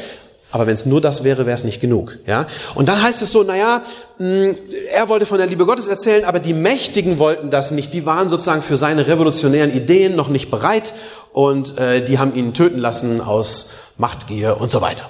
Aber 0.51 0.65
wenn 0.65 0.75
es 0.75 0.85
nur 0.85 1.01
das 1.01 1.25
wäre, 1.25 1.45
wäre 1.45 1.55
es 1.55 1.65
nicht 1.65 1.81
genug. 1.81 2.19
Ja? 2.25 2.47
Und 2.73 2.87
dann 2.87 3.01
heißt 3.03 3.21
es 3.21 3.33
so, 3.33 3.43
naja, 3.43 3.81
mm, 4.17 4.51
er 4.93 5.09
wollte 5.09 5.25
von 5.25 5.39
der 5.39 5.47
Liebe 5.47 5.65
Gottes 5.65 5.87
erzählen, 5.87 6.23
aber 6.23 6.39
die 6.39 6.53
Mächtigen 6.53 7.19
wollten 7.19 7.49
das 7.49 7.71
nicht. 7.71 7.93
Die 7.93 8.05
waren 8.05 8.29
sozusagen 8.29 8.61
für 8.61 8.77
seine 8.77 9.07
revolutionären 9.07 9.73
Ideen 9.73 10.15
noch 10.15 10.29
nicht 10.29 10.49
bereit 10.49 10.93
und 11.33 11.77
äh, 11.77 12.03
die 12.03 12.17
haben 12.17 12.33
ihn 12.33 12.53
töten 12.53 12.79
lassen 12.79 13.19
aus 13.19 13.71
Machtgier 13.97 14.61
und 14.61 14.71
so 14.71 14.79
weiter. 14.79 15.05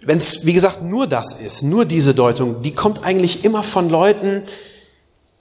Wenn 0.00 0.18
es, 0.18 0.46
wie 0.46 0.52
gesagt, 0.52 0.82
nur 0.82 1.06
das 1.06 1.34
ist, 1.34 1.62
nur 1.62 1.84
diese 1.84 2.14
Deutung, 2.14 2.62
die 2.62 2.72
kommt 2.72 3.04
eigentlich 3.04 3.44
immer 3.44 3.62
von 3.62 3.88
Leuten, 3.88 4.42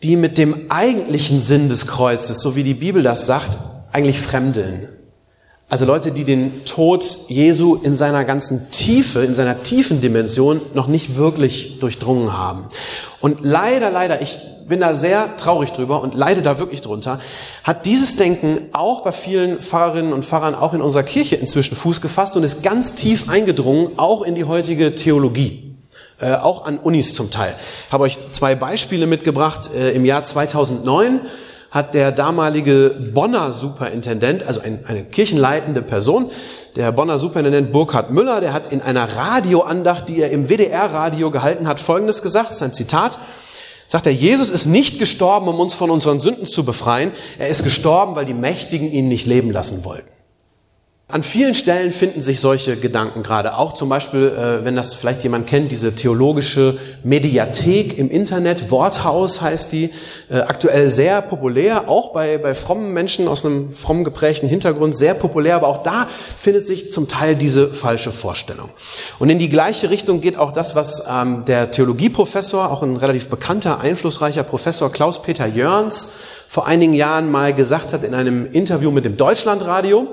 die 0.04 0.16
mit 0.16 0.38
dem 0.38 0.70
eigentlichen 0.70 1.42
Sinn 1.42 1.70
des 1.70 1.88
Kreuzes, 1.88 2.42
so 2.42 2.56
wie 2.56 2.64
die 2.64 2.74
Bibel 2.74 3.02
das 3.04 3.26
sagt, 3.26 3.58
eigentlich 3.92 4.20
fremdeln. 4.20 4.90
Also 5.68 5.86
Leute, 5.86 6.12
die 6.12 6.26
den 6.26 6.64
Tod 6.66 7.04
Jesu 7.28 7.76
in 7.76 7.96
seiner 7.96 8.24
ganzen 8.24 8.70
Tiefe, 8.70 9.22
in 9.22 9.34
seiner 9.34 9.64
tiefen 9.64 10.00
Dimension 10.00 10.62
noch 10.76 10.88
nicht 10.88 11.18
wirklich 11.18 11.80
durchdrungen 11.80 12.38
haben. 12.38 12.66
Und 13.20 13.40
leider, 13.42 13.90
leider, 13.90 14.22
ich 14.22 14.38
bin 14.68 14.80
da 14.80 14.94
sehr 14.94 15.38
traurig 15.38 15.72
drüber 15.72 16.02
und 16.02 16.14
leide 16.14 16.44
da 16.44 16.60
wirklich 16.60 16.82
drunter, 16.82 17.20
hat 17.64 17.88
dieses 17.88 18.16
Denken 18.16 18.60
auch 18.74 19.02
bei 19.02 19.12
vielen 19.12 19.60
Pfarrerinnen 19.60 20.14
und 20.14 20.24
Pfarrern, 20.24 20.54
auch 20.54 20.74
in 20.74 20.82
unserer 20.82 21.04
Kirche 21.04 21.36
inzwischen 21.36 21.76
Fuß 21.76 22.00
gefasst 22.00 22.38
und 22.38 22.44
ist 22.44 22.62
ganz 22.62 22.94
tief 22.94 23.30
eingedrungen, 23.30 23.98
auch 23.98 24.22
in 24.22 24.36
die 24.36 24.46
heutige 24.46 24.94
Theologie. 24.94 25.65
Äh, 26.20 26.36
auch 26.36 26.66
an 26.66 26.78
Unis 26.78 27.14
zum 27.14 27.30
Teil. 27.30 27.54
Ich 27.88 27.92
habe 27.92 28.06
euch 28.06 28.18
zwei 28.32 28.56
Beispiele 28.56 29.06
mitgebracht. 29.06 29.70
Äh, 29.76 29.92
Im 29.92 30.06
Jahr 30.06 30.24
2009 30.24 31.20
hat 31.72 31.94
der 31.94 32.14
damalige 32.14 32.90
Bonner 33.14 33.52
Superintendent, 33.52 34.48
also 34.48 34.62
ein, 34.62 34.80
eine 34.88 35.04
kirchenleitende 35.04 35.82
Person, 35.82 36.32
der 36.78 36.94
Bonner 36.94 37.20
Superintendent 37.20 37.74
Burkhard 37.74 38.12
Müller, 38.12 38.40
der 38.40 38.54
hat 38.54 38.72
in 38.72 38.82
einer 38.82 39.04
Radioandacht, 39.14 40.08
die 40.08 40.22
er 40.22 40.32
im 40.32 40.48
WDR-Radio 40.48 41.32
gehalten 41.32 41.68
hat, 41.68 41.82
Folgendes 41.82 42.22
gesagt, 42.22 42.56
sein 42.56 42.74
Zitat, 42.74 43.20
sagt 43.88 44.08
er, 44.08 44.14
Jesus 44.14 44.50
ist 44.50 44.68
nicht 44.68 45.00
gestorben, 45.00 45.50
um 45.50 45.60
uns 45.60 45.74
von 45.74 45.92
unseren 45.92 46.22
Sünden 46.22 46.46
zu 46.46 46.64
befreien, 46.64 47.12
er 47.40 47.50
ist 47.50 47.66
gestorben, 47.66 48.16
weil 48.16 48.26
die 48.26 48.34
Mächtigen 48.34 48.90
ihn 48.90 49.10
nicht 49.10 49.26
leben 49.28 49.52
lassen 49.52 49.84
wollten. 49.84 50.15
An 51.08 51.22
vielen 51.22 51.54
Stellen 51.54 51.92
finden 51.92 52.20
sich 52.20 52.40
solche 52.40 52.78
Gedanken 52.78 53.22
gerade. 53.22 53.60
Auch 53.60 53.76
zum 53.76 53.90
Beispiel, 53.90 54.28
äh, 54.28 54.66
wenn 54.66 54.76
das 54.76 54.96
vielleicht 54.96 55.22
jemand 55.22 55.46
kennt, 55.46 55.72
diese 55.72 55.94
theologische 55.94 56.80
Mediathek 57.04 58.00
im 58.00 58.10
Internet, 58.10 58.72
Worthaus 58.72 59.40
heißt 59.40 59.72
die, 59.72 59.92
äh, 60.32 60.40
aktuell 60.40 60.90
sehr 60.90 61.22
populär, 61.22 61.90
auch 61.90 62.12
bei, 62.12 62.40
bei 62.40 62.56
frommen 62.56 62.92
Menschen 62.92 63.28
aus 63.28 63.46
einem 63.46 63.72
fromm 63.72 64.04
geprägten 64.04 64.50
Hintergrund 64.50 64.98
sehr 64.98 65.14
populär, 65.14 65.58
aber 65.58 65.68
auch 65.68 65.84
da 65.84 66.08
findet 66.08 66.66
sich 66.66 66.92
zum 66.92 67.08
Teil 67.08 67.36
diese 67.36 67.68
falsche 67.68 68.12
Vorstellung. 68.12 68.72
Und 69.20 69.30
in 69.30 69.38
die 69.38 69.50
gleiche 69.50 69.92
Richtung 69.92 70.22
geht 70.22 70.38
auch 70.40 70.54
das, 70.54 70.76
was 70.76 71.06
ähm, 71.08 71.46
der 71.46 71.70
Theologieprofessor, 71.70 72.72
auch 72.72 72.82
ein 72.82 72.96
relativ 72.96 73.28
bekannter, 73.28 73.80
einflussreicher 73.80 74.42
Professor 74.42 74.92
Klaus-Peter 74.92 75.46
Jörns 75.46 76.14
vor 76.48 76.66
einigen 76.66 76.94
Jahren 76.94 77.30
mal 77.30 77.54
gesagt 77.54 77.94
hat 77.94 78.04
in 78.04 78.16
einem 78.16 78.52
Interview 78.52 78.90
mit 78.90 79.06
dem 79.06 79.18
Deutschlandradio. 79.18 80.08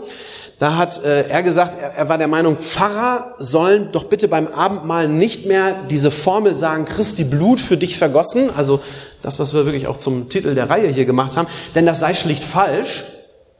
Da 0.62 0.76
hat 0.76 1.02
äh, 1.02 1.26
er 1.26 1.42
gesagt, 1.42 1.76
er, 1.76 1.92
er 1.94 2.08
war 2.08 2.18
der 2.18 2.28
Meinung, 2.28 2.56
Pfarrer 2.56 3.34
sollen 3.40 3.90
doch 3.90 4.04
bitte 4.04 4.28
beim 4.28 4.46
Abendmahl 4.46 5.08
nicht 5.08 5.46
mehr 5.46 5.74
diese 5.90 6.12
Formel 6.12 6.54
sagen, 6.54 6.84
Christi 6.84 7.24
Blut 7.24 7.60
für 7.60 7.76
dich 7.76 7.98
vergossen, 7.98 8.48
also 8.56 8.80
das, 9.22 9.40
was 9.40 9.54
wir 9.54 9.64
wirklich 9.64 9.88
auch 9.88 9.98
zum 9.98 10.28
Titel 10.28 10.54
der 10.54 10.70
Reihe 10.70 10.86
hier 10.86 11.04
gemacht 11.04 11.36
haben, 11.36 11.48
denn 11.74 11.84
das 11.84 11.98
sei 11.98 12.14
schlicht 12.14 12.44
falsch. 12.44 13.02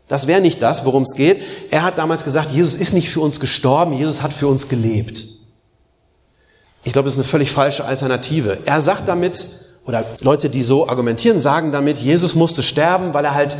Das 0.06 0.28
wäre 0.28 0.40
nicht 0.40 0.62
das, 0.62 0.84
worum 0.84 1.02
es 1.02 1.16
geht. 1.16 1.42
Er 1.72 1.82
hat 1.82 1.98
damals 1.98 2.22
gesagt, 2.22 2.52
Jesus 2.52 2.76
ist 2.76 2.92
nicht 2.92 3.10
für 3.10 3.20
uns 3.20 3.40
gestorben, 3.40 3.94
Jesus 3.94 4.22
hat 4.22 4.32
für 4.32 4.46
uns 4.46 4.68
gelebt. 4.68 5.24
Ich 6.84 6.92
glaube, 6.92 7.06
das 7.06 7.14
ist 7.14 7.18
eine 7.18 7.28
völlig 7.28 7.50
falsche 7.50 7.84
Alternative. 7.84 8.58
Er 8.64 8.80
sagt 8.80 9.08
damit, 9.08 9.44
oder 9.86 10.04
Leute, 10.20 10.50
die 10.50 10.62
so 10.62 10.88
argumentieren, 10.88 11.40
sagen 11.40 11.72
damit, 11.72 11.98
Jesus 11.98 12.36
musste 12.36 12.62
sterben, 12.62 13.12
weil 13.12 13.24
er 13.24 13.34
halt 13.34 13.56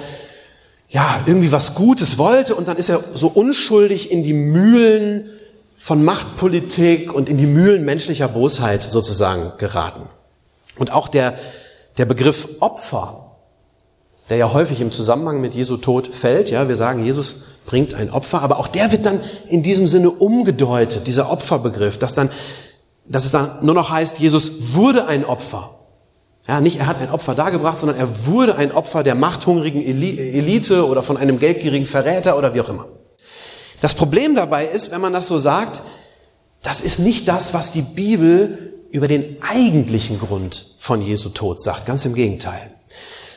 ja, 0.93 1.21
irgendwie 1.25 1.53
was 1.53 1.75
Gutes 1.75 2.19
wollte 2.19 2.55
und 2.55 2.69
dann 2.69 2.77
ist 2.77 2.91
er 2.91 3.03
so 3.15 3.29
unschuldig 3.29 4.11
in 4.11 4.23
die 4.23 4.35
Mühlen 4.35 5.31
von 5.77 6.05
Machtpolitik 6.05 7.13
und 7.13 7.31
in 7.31 7.39
die 7.39 7.47
Mühlen 7.47 7.85
menschlicher 7.85 8.29
Bosheit 8.29 8.83
sozusagen 8.85 9.53
geraten. 9.57 10.09
Und 10.79 10.93
auch 10.93 11.09
der, 11.09 11.35
der 11.97 12.05
Begriff 12.05 12.61
Opfer, 12.61 13.33
der 14.29 14.37
ja 14.37 14.53
häufig 14.53 14.83
im 14.83 14.93
Zusammenhang 14.93 15.41
mit 15.41 15.55
Jesu 15.55 15.79
Tod 15.79 16.15
fällt, 16.15 16.51
ja, 16.51 16.69
wir 16.69 16.77
sagen, 16.77 17.05
Jesus 17.05 17.45
bringt 17.65 17.95
ein 17.95 18.11
Opfer, 18.11 18.43
aber 18.43 18.59
auch 18.59 18.69
der 18.69 18.93
wird 18.93 19.07
dann 19.07 19.21
in 19.49 19.63
diesem 19.63 19.87
Sinne 19.87 20.11
umgedeutet, 20.11 21.07
dieser 21.07 21.31
Opferbegriff, 21.31 21.99
dass 21.99 22.13
dann, 22.13 22.29
dass 23.07 23.25
es 23.25 23.31
dann 23.31 23.65
nur 23.65 23.75
noch 23.75 23.91
heißt, 23.91 24.19
Jesus 24.19 24.75
wurde 24.75 25.07
ein 25.07 25.25
Opfer. 25.25 25.71
Ja, 26.49 26.61
nicht 26.61 26.81
er 26.81 26.87
hat 26.87 27.01
ein 27.01 27.11
Opfer 27.11 27.35
dargebracht, 27.35 27.79
sondern 27.79 27.99
er 27.99 28.27
wurde 28.27 28.57
ein 28.57 28.73
Opfer 28.73 29.05
der 29.05 29.15
machthungrigen 29.15 29.81
Elite 29.81 30.87
oder 30.87 31.03
von 31.03 31.17
einem 31.17 31.39
geldgierigen 31.39 31.87
Verräter 31.87 32.37
oder 32.37 32.53
wie 32.55 32.61
auch 32.61 32.69
immer. 32.69 32.89
Das 33.81 33.95
Problem 33.95 34.35
dabei 34.35 34.67
ist, 34.67 34.91
wenn 34.91 35.01
man 35.01 35.13
das 35.13 35.29
so 35.29 35.39
sagt, 35.39 35.81
das 36.63 36.81
ist 36.81 37.01
nicht 37.01 37.29
das, 37.29 37.55
was 37.55 37.73
die 37.73 37.83
Bibel 37.83 38.73
über 38.91 39.09
den 39.09 39.39
eigentlichen 39.43 40.19
Grund 40.19 40.75
von 40.79 41.01
Jesu 41.01 41.31
Tod 41.31 41.61
sagt. 41.61 41.87
Ganz 41.87 42.05
im 42.05 42.15
Gegenteil. 42.15 42.71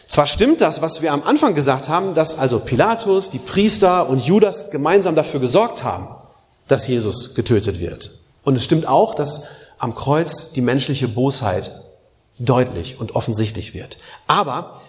Zwar 0.07 0.27
stimmt 0.27 0.61
das, 0.61 0.81
was 0.81 1.01
wir 1.01 1.13
am 1.13 1.23
Anfang 1.23 1.55
gesagt 1.55 1.89
haben, 1.89 2.13
dass 2.13 2.37
also 2.37 2.59
Pilatus, 2.59 3.29
die 3.29 3.39
Priester 3.39 4.07
und 4.09 4.23
Judas 4.25 4.69
gemeinsam 4.69 5.15
dafür 5.15 5.39
gesorgt 5.39 5.83
haben, 5.83 6.07
dass 6.67 6.87
Jesus 6.87 7.35
getötet 7.35 7.79
wird. 7.79 8.11
Und 8.43 8.55
es 8.55 8.63
stimmt 8.63 8.87
auch, 8.87 9.15
dass 9.15 9.47
am 9.77 9.95
Kreuz 9.95 10.53
die 10.53 10.61
menschliche 10.61 11.07
Bosheit 11.07 11.71
deutlich 12.39 12.99
und 12.99 13.15
offensichtlich 13.15 13.73
wird. 13.73 13.97
Aber 14.27 14.81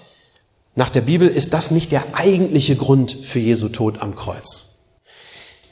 nach 0.75 0.91
der 0.91 1.01
Bibel 1.01 1.29
ist 1.29 1.53
das 1.53 1.71
nicht 1.71 1.93
der 1.93 2.03
eigentliche 2.13 2.77
Grund 2.77 3.13
für 3.13 3.39
Jesu 3.39 3.69
Tod 3.69 4.03
am 4.03 4.15
Kreuz. 4.15 4.89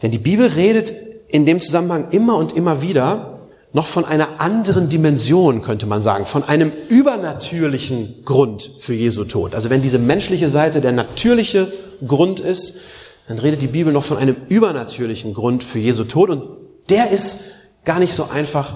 Denn 0.02 0.10
die 0.10 0.18
Bibel 0.18 0.46
redet 0.46 0.94
in 1.28 1.46
dem 1.46 1.60
Zusammenhang 1.60 2.10
immer 2.10 2.36
und 2.36 2.52
immer 2.52 2.80
wieder 2.82 3.40
noch 3.72 3.86
von 3.86 4.04
einer 4.04 4.40
anderen 4.40 4.88
Dimension, 4.88 5.60
könnte 5.60 5.86
man 5.86 6.00
sagen, 6.00 6.26
von 6.26 6.44
einem 6.44 6.72
übernatürlichen 6.88 8.24
Grund 8.24 8.70
für 8.78 8.94
Jesu 8.94 9.24
Tod. 9.24 9.54
Also 9.54 9.68
wenn 9.68 9.82
diese 9.82 9.98
menschliche 9.98 10.48
Seite 10.48 10.80
der 10.80 10.92
natürliche 10.92 11.72
Grund 12.06 12.38
ist, 12.38 12.82
dann 13.26 13.38
redet 13.38 13.62
die 13.62 13.66
Bibel 13.66 13.92
noch 13.92 14.04
von 14.04 14.16
einem 14.16 14.36
übernatürlichen 14.48 15.34
Grund 15.34 15.64
für 15.64 15.80
Jesu 15.80 16.04
Tod 16.04 16.30
und 16.30 16.44
der 16.88 17.10
ist 17.10 17.84
gar 17.84 17.98
nicht 17.98 18.14
so 18.14 18.28
einfach 18.32 18.74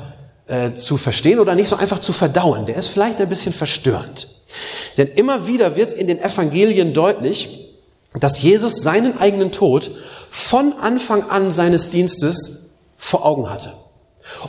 äh, 0.49 0.75
zu 0.75 0.97
verstehen 0.97 1.39
oder 1.39 1.55
nicht 1.55 1.69
so 1.69 1.77
einfach 1.77 2.01
zu 2.01 2.13
verdauen. 2.13 2.67
Der 2.67 2.77
ist 2.77 2.89
vielleicht 2.89 3.21
ein 3.21 3.29
bisschen 3.29 3.53
verstörend. 3.53 4.27
Denn 4.97 5.09
immer 5.09 5.47
wieder 5.47 5.77
wird 5.77 5.93
in 5.93 6.07
den 6.07 6.21
Evangelien 6.21 6.93
deutlich, 6.93 7.69
dass 8.19 8.43
Jesus 8.43 8.83
seinen 8.83 9.19
eigenen 9.19 9.53
Tod 9.53 9.91
von 10.31 10.73
Anfang 10.81 11.29
an 11.31 11.53
seines 11.53 11.91
Dienstes 11.91 12.79
vor 12.97 13.25
Augen 13.25 13.51
hatte. 13.51 13.73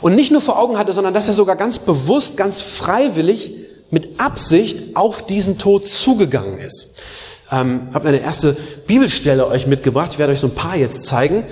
Und 0.00 0.14
nicht 0.14 0.32
nur 0.32 0.40
vor 0.40 0.58
Augen 0.58 0.78
hatte, 0.78 0.92
sondern 0.92 1.14
dass 1.14 1.28
er 1.28 1.34
sogar 1.34 1.56
ganz 1.56 1.78
bewusst, 1.78 2.36
ganz 2.36 2.60
freiwillig, 2.60 3.52
mit 3.90 4.20
Absicht 4.20 4.96
auf 4.96 5.26
diesen 5.26 5.58
Tod 5.58 5.88
zugegangen 5.88 6.58
ist. 6.58 7.02
Ähm, 7.50 7.88
habe 7.92 8.08
eine 8.08 8.20
erste 8.20 8.56
Bibelstelle 8.86 9.46
euch 9.48 9.66
mitgebracht. 9.66 10.12
Ich 10.12 10.18
werde 10.18 10.32
euch 10.32 10.40
so 10.40 10.46
ein 10.46 10.54
paar 10.54 10.76
jetzt 10.76 11.04
zeigen. 11.04 11.44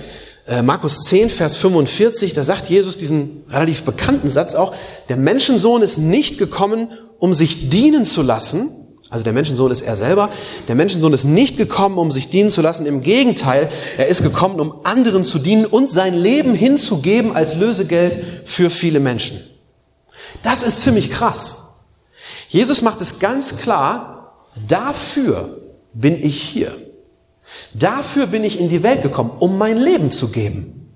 Äh, 0.48 0.62
Markus 0.62 1.04
10, 1.04 1.28
Vers 1.28 1.56
45, 1.58 2.32
da 2.32 2.42
sagt 2.42 2.70
Jesus 2.70 2.96
diesen 2.96 3.44
relativ 3.50 3.82
bekannten 3.82 4.30
Satz 4.30 4.54
auch, 4.54 4.74
der 5.10 5.18
Menschensohn 5.18 5.82
ist 5.82 5.98
nicht 5.98 6.38
gekommen, 6.38 6.88
um 7.18 7.34
sich 7.34 7.68
dienen 7.68 8.06
zu 8.06 8.22
lassen, 8.22 8.70
also 9.10 9.24
der 9.24 9.34
Menschensohn 9.34 9.70
ist 9.70 9.82
er 9.82 9.96
selber, 9.96 10.30
der 10.66 10.74
Menschensohn 10.74 11.12
ist 11.12 11.24
nicht 11.24 11.58
gekommen, 11.58 11.98
um 11.98 12.10
sich 12.10 12.30
dienen 12.30 12.50
zu 12.50 12.62
lassen, 12.62 12.86
im 12.86 13.02
Gegenteil, 13.02 13.68
er 13.98 14.08
ist 14.08 14.22
gekommen, 14.22 14.58
um 14.58 14.74
anderen 14.84 15.22
zu 15.22 15.38
dienen 15.38 15.66
und 15.66 15.90
sein 15.90 16.14
Leben 16.14 16.54
hinzugeben 16.54 17.36
als 17.36 17.56
Lösegeld 17.56 18.16
für 18.46 18.70
viele 18.70 19.00
Menschen. 19.00 19.38
Das 20.42 20.62
ist 20.62 20.82
ziemlich 20.82 21.10
krass. 21.10 21.74
Jesus 22.48 22.80
macht 22.80 23.02
es 23.02 23.18
ganz 23.18 23.58
klar, 23.58 24.46
dafür 24.66 25.58
bin 25.92 26.22
ich 26.22 26.40
hier. 26.40 26.74
Dafür 27.78 28.26
bin 28.26 28.44
ich 28.44 28.60
in 28.60 28.68
die 28.68 28.82
Welt 28.82 29.02
gekommen, 29.02 29.30
um 29.38 29.58
mein 29.58 29.78
Leben 29.78 30.10
zu 30.10 30.28
geben. 30.28 30.94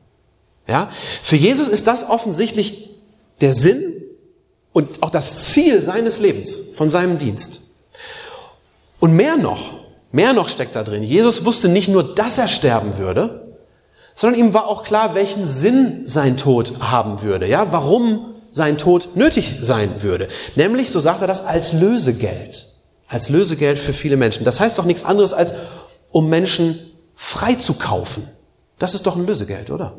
Ja? 0.67 0.89
Für 1.23 1.37
Jesus 1.37 1.69
ist 1.69 1.87
das 1.87 2.09
offensichtlich 2.09 2.91
der 3.41 3.55
Sinn 3.55 3.95
und 4.73 5.03
auch 5.03 5.11
das 5.11 5.53
Ziel 5.53 5.81
seines 5.81 6.21
Lebens, 6.21 6.73
von 6.75 6.91
seinem 6.91 7.19
Dienst. 7.19 7.61
Und 9.01 9.15
mehr 9.15 9.37
noch, 9.37 9.75
mehr 10.13 10.33
noch 10.33 10.49
steckt 10.49 10.77
da 10.77 10.85
drin. 10.85 11.03
Jesus 11.03 11.45
wusste 11.45 11.69
nicht 11.69 11.89
nur, 11.89 12.15
dass 12.15 12.39
er 12.39 12.49
sterben 12.49 12.99
würde, 12.99 13.57
sondern 14.15 14.41
ihm 14.41 14.55
war 14.55 14.67
auch 14.67 14.85
klar, 14.85 15.15
welchen 15.15 15.47
Sinn 15.47 16.03
sein 16.07 16.37
Tod 16.37 16.75
haben 16.81 17.23
würde. 17.23 17.47
Ja, 17.47 17.73
warum 17.73 18.27
sein 18.51 18.77
Tod 18.77 19.17
nötig 19.17 19.53
sein 19.63 19.89
würde. 20.03 20.29
Nämlich, 20.57 20.91
so 20.91 21.01
sagt 21.01 21.23
er 21.23 21.27
das, 21.27 21.47
als 21.47 21.73
Lösegeld. 21.73 22.67
Als 23.09 23.31
Lösegeld 23.31 23.79
für 23.79 23.93
viele 23.93 24.17
Menschen. 24.17 24.45
Das 24.45 24.61
heißt 24.61 24.79
doch 24.79 24.85
nichts 24.85 25.05
anderes 25.05 25.33
als, 25.33 25.55
um 26.13 26.29
Menschen 26.29 26.79
freizukaufen. 27.15 28.29
Das 28.79 28.95
ist 28.95 29.07
doch 29.07 29.17
ein 29.17 29.27
Lösegeld, 29.27 29.71
oder? 29.71 29.95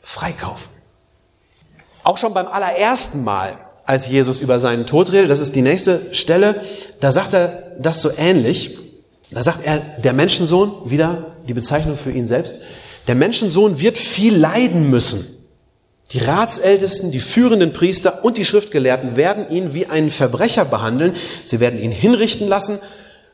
Freikaufen. 0.00 0.72
Auch 2.02 2.18
schon 2.18 2.34
beim 2.34 2.46
allerersten 2.46 3.24
Mal, 3.24 3.58
als 3.84 4.08
Jesus 4.08 4.40
über 4.40 4.58
seinen 4.58 4.86
Tod 4.86 5.12
redet, 5.12 5.30
das 5.30 5.40
ist 5.40 5.54
die 5.54 5.62
nächste 5.62 6.14
Stelle, 6.14 6.60
da 7.00 7.12
sagt 7.12 7.34
er 7.34 7.72
das 7.78 8.02
so 8.02 8.10
ähnlich. 8.16 8.78
Da 9.30 9.42
sagt 9.42 9.64
er, 9.64 9.78
der 9.78 10.12
Menschensohn, 10.12 10.72
wieder 10.84 11.26
die 11.48 11.54
Bezeichnung 11.54 11.96
für 11.96 12.12
ihn 12.12 12.26
selbst, 12.26 12.62
der 13.08 13.14
Menschensohn 13.14 13.80
wird 13.80 13.98
viel 13.98 14.36
leiden 14.36 14.90
müssen. 14.90 15.24
Die 16.12 16.18
Ratsältesten, 16.18 17.10
die 17.10 17.18
führenden 17.18 17.72
Priester 17.72 18.24
und 18.24 18.36
die 18.36 18.44
Schriftgelehrten 18.44 19.16
werden 19.16 19.48
ihn 19.50 19.74
wie 19.74 19.86
einen 19.86 20.10
Verbrecher 20.10 20.64
behandeln. 20.64 21.16
Sie 21.44 21.58
werden 21.58 21.80
ihn 21.80 21.90
hinrichten 21.90 22.48
lassen, 22.48 22.78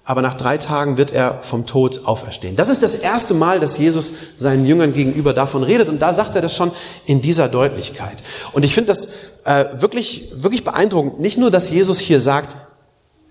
aber 0.04 0.20
nach 0.20 0.34
drei 0.34 0.58
Tagen 0.58 0.96
wird 0.96 1.12
er 1.12 1.38
vom 1.42 1.66
Tod 1.66 2.06
auferstehen. 2.06 2.56
Das 2.56 2.68
ist 2.68 2.82
das 2.82 2.96
erste 2.96 3.34
Mal, 3.34 3.60
dass 3.60 3.78
Jesus 3.78 4.12
seinen 4.36 4.66
Jüngern 4.66 4.92
gegenüber 4.92 5.32
davon 5.32 5.62
redet 5.62 5.88
und 5.88 6.02
da 6.02 6.12
sagt 6.12 6.34
er 6.34 6.42
das 6.42 6.56
schon 6.56 6.72
in 7.06 7.22
dieser 7.22 7.48
Deutlichkeit. 7.48 8.16
Und 8.52 8.64
ich 8.64 8.74
finde 8.74 8.88
das 8.88 9.08
äh, 9.44 9.66
wirklich, 9.80 10.32
wirklich 10.34 10.64
beeindruckend. 10.64 11.20
Nicht 11.20 11.38
nur, 11.38 11.50
dass 11.50 11.70
Jesus 11.70 12.00
hier 12.00 12.18
sagt, 12.18 12.56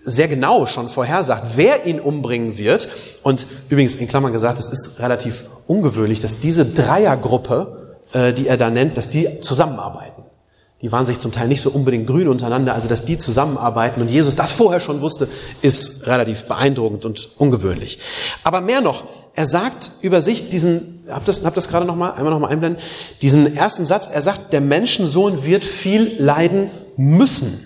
sehr 0.03 0.27
genau 0.27 0.65
schon 0.65 0.89
vorhersagt, 0.89 1.45
wer 1.55 1.85
ihn 1.85 1.99
umbringen 1.99 2.57
wird. 2.57 2.87
Und 3.23 3.45
übrigens 3.69 3.97
in 3.97 4.07
Klammern 4.07 4.33
gesagt, 4.33 4.59
es 4.59 4.69
ist 4.69 4.99
relativ 5.01 5.45
ungewöhnlich, 5.67 6.21
dass 6.21 6.39
diese 6.39 6.65
Dreiergruppe, 6.65 7.97
äh, 8.13 8.33
die 8.33 8.47
er 8.47 8.57
da 8.57 8.69
nennt, 8.69 8.97
dass 8.97 9.09
die 9.09 9.41
zusammenarbeiten. 9.41 10.20
Die 10.81 10.91
waren 10.91 11.05
sich 11.05 11.19
zum 11.19 11.31
Teil 11.31 11.47
nicht 11.47 11.61
so 11.61 11.69
unbedingt 11.69 12.07
grün 12.07 12.27
untereinander, 12.27 12.73
also 12.73 12.87
dass 12.87 13.05
die 13.05 13.17
zusammenarbeiten 13.17 14.01
und 14.01 14.09
Jesus 14.09 14.35
das 14.35 14.51
vorher 14.51 14.79
schon 14.79 15.01
wusste, 15.01 15.27
ist 15.61 16.07
relativ 16.07 16.43
beeindruckend 16.45 17.05
und 17.05 17.29
ungewöhnlich. 17.37 17.99
Aber 18.43 18.61
mehr 18.61 18.81
noch, 18.81 19.03
er 19.35 19.45
sagt 19.45 19.91
über 20.01 20.21
sich 20.21 20.49
diesen, 20.49 21.03
habt 21.07 21.27
das, 21.27 21.45
habt 21.45 21.55
das 21.55 21.67
gerade 21.67 21.85
noch 21.85 21.95
mal, 21.95 22.11
einmal 22.11 22.31
noch 22.31 22.39
mal 22.39 22.47
einblenden, 22.47 22.81
diesen 23.21 23.55
ersten 23.55 23.85
Satz, 23.85 24.09
er 24.11 24.21
sagt, 24.21 24.53
der 24.53 24.61
Menschensohn 24.61 25.45
wird 25.45 25.63
viel 25.63 26.15
leiden 26.17 26.71
müssen. 26.97 27.59